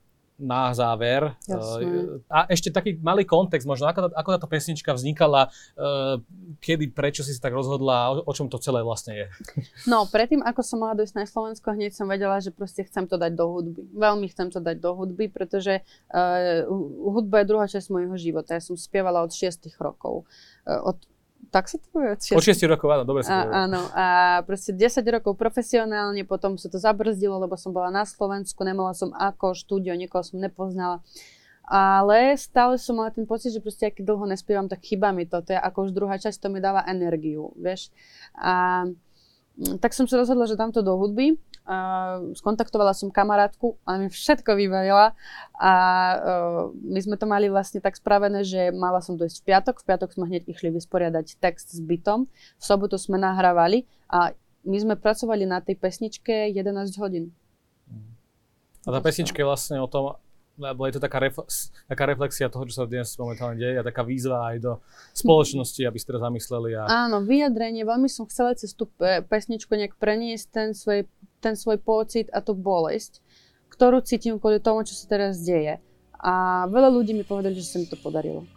[0.44, 1.32] na záver.
[1.48, 2.20] Jasne.
[2.28, 5.48] A ešte taký malý kontext možno, ako, ako táto pesnička vznikala,
[5.80, 6.20] uh,
[6.60, 9.28] kedy, prečo si sa tak rozhodla, o, o čom to celé vlastne je?
[9.88, 13.16] No, predtým, ako som mala dojsť na Slovensko, hneď som vedela, že proste chcem to
[13.16, 13.82] dať do hudby.
[13.96, 15.80] Veľmi chcem to dať do hudby, pretože
[16.12, 16.68] uh,
[17.08, 18.60] hudba je druhá časť môjho života.
[18.60, 20.28] Ja som spievala od 6 rokov.
[20.68, 20.98] Uh, od
[21.50, 22.14] tak sa to povie?
[22.14, 24.06] Od 6 rokov, áno, dobre sa Áno, a
[24.48, 29.12] proste 10 rokov profesionálne, potom sa to zabrzdilo, lebo som bola na Slovensku, nemala som
[29.12, 31.04] ako štúdio, niekoho som nepoznala.
[31.64, 35.40] Ale stále som mala ten pocit, že proste, keď dlho nespievam, tak chyba mi to.
[35.40, 37.88] To je ako už druhá časť, to mi dáva energiu, vieš.
[38.36, 38.84] A
[39.80, 44.12] tak som sa rozhodla, že dám to do hudby Uh, skontaktovala som kamarátku, a mi
[44.12, 45.16] všetko vybavila
[45.56, 45.74] a
[46.12, 49.88] uh, my sme to mali vlastne tak spravené, že mala som dojsť v piatok, v
[49.88, 54.36] piatok sme hneď išli vysporiadať text s bytom, v sobotu sme nahrávali a
[54.68, 57.32] my sme pracovali na tej pesničke 11 hodín.
[58.84, 60.20] A tá pesnička je vlastne o tom,
[60.60, 64.04] lebo je to taká, reflex, taká reflexia toho, čo sa dnes momentálne deje a taká
[64.06, 64.72] výzva aj do
[65.16, 66.76] spoločnosti, aby ste teraz zamysleli.
[66.78, 67.08] A...
[67.08, 68.92] Áno, vyjadrenie, veľmi som chcela cez tú
[69.32, 71.08] pesničku nejak preniesť ten svoj,
[71.44, 73.20] ten svoj pocit a tú bolesť,
[73.76, 75.84] ktorú cítim kvôli tomu, čo sa teraz deje.
[76.24, 78.48] A veľa ľudí mi povedali, že sa mi to podarilo.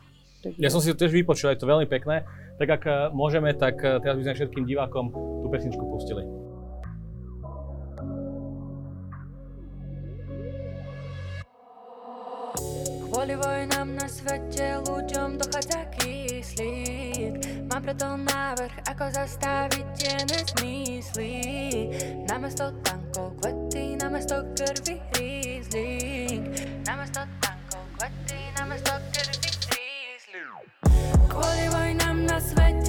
[0.46, 0.62] Takže...
[0.62, 2.22] Ja som si to tiež vypočul, je to veľmi pekné.
[2.62, 5.10] Tak ak eh, môžeme, tak eh, teraz by sme všetkým divákom
[5.42, 6.22] tú pesničku pustili.
[13.10, 17.15] Kvôli vojnám na svete ľuďom dochádza kyslík
[17.76, 21.32] Mám preto návrh, ako zastaviť tie nezmysly
[22.24, 26.56] Namiesto tankov kvety, namiesto krvi hrízlik
[26.88, 30.56] Namiesto tankov kvety, namiesto krvi hrízlik
[31.28, 32.85] Kvôli vojnám na svete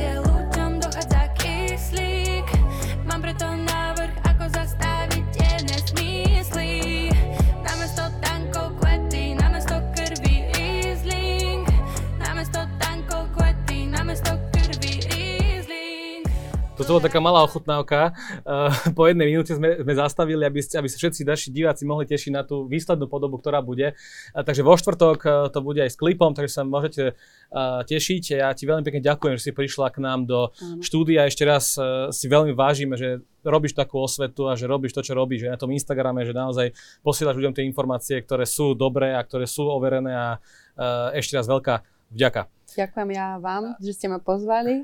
[16.87, 18.15] Toto bola taká malá ochutnávka.
[18.47, 22.07] Uh, po jednej minúte sme, sme zastavili, aby, ste, aby sa všetci naši diváci mohli
[22.07, 23.91] tešiť na tú výslednú podobu, ktorá bude.
[24.31, 28.39] Uh, takže vo štvrtok uh, to bude aj s klipom, takže sa môžete uh, tešiť.
[28.39, 31.27] Ja ti veľmi pekne ďakujem, že si prišla k nám do štúdia.
[31.27, 35.11] Ešte raz uh, si veľmi vážime, že robíš takú osvetu a že robíš to, čo
[35.11, 35.43] robíš.
[35.43, 36.71] Že na tom Instagrame, že naozaj
[37.03, 41.51] posielaš ľuďom tie informácie, ktoré sú dobré a ktoré sú overené a uh, ešte raz
[41.51, 41.83] veľká
[42.15, 42.47] vďaka.
[42.67, 44.83] Ďakujem ja vám, že ste ma pozvali.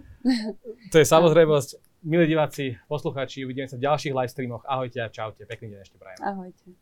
[0.92, 1.83] To je samozrejmosť.
[2.04, 4.68] Milí diváci, poslucháči, uvidíme sa v ďalších live streamoch.
[4.68, 5.48] Ahojte a čaute.
[5.48, 6.20] Pekný deň ešte prajem.
[6.20, 6.76] Ahojte.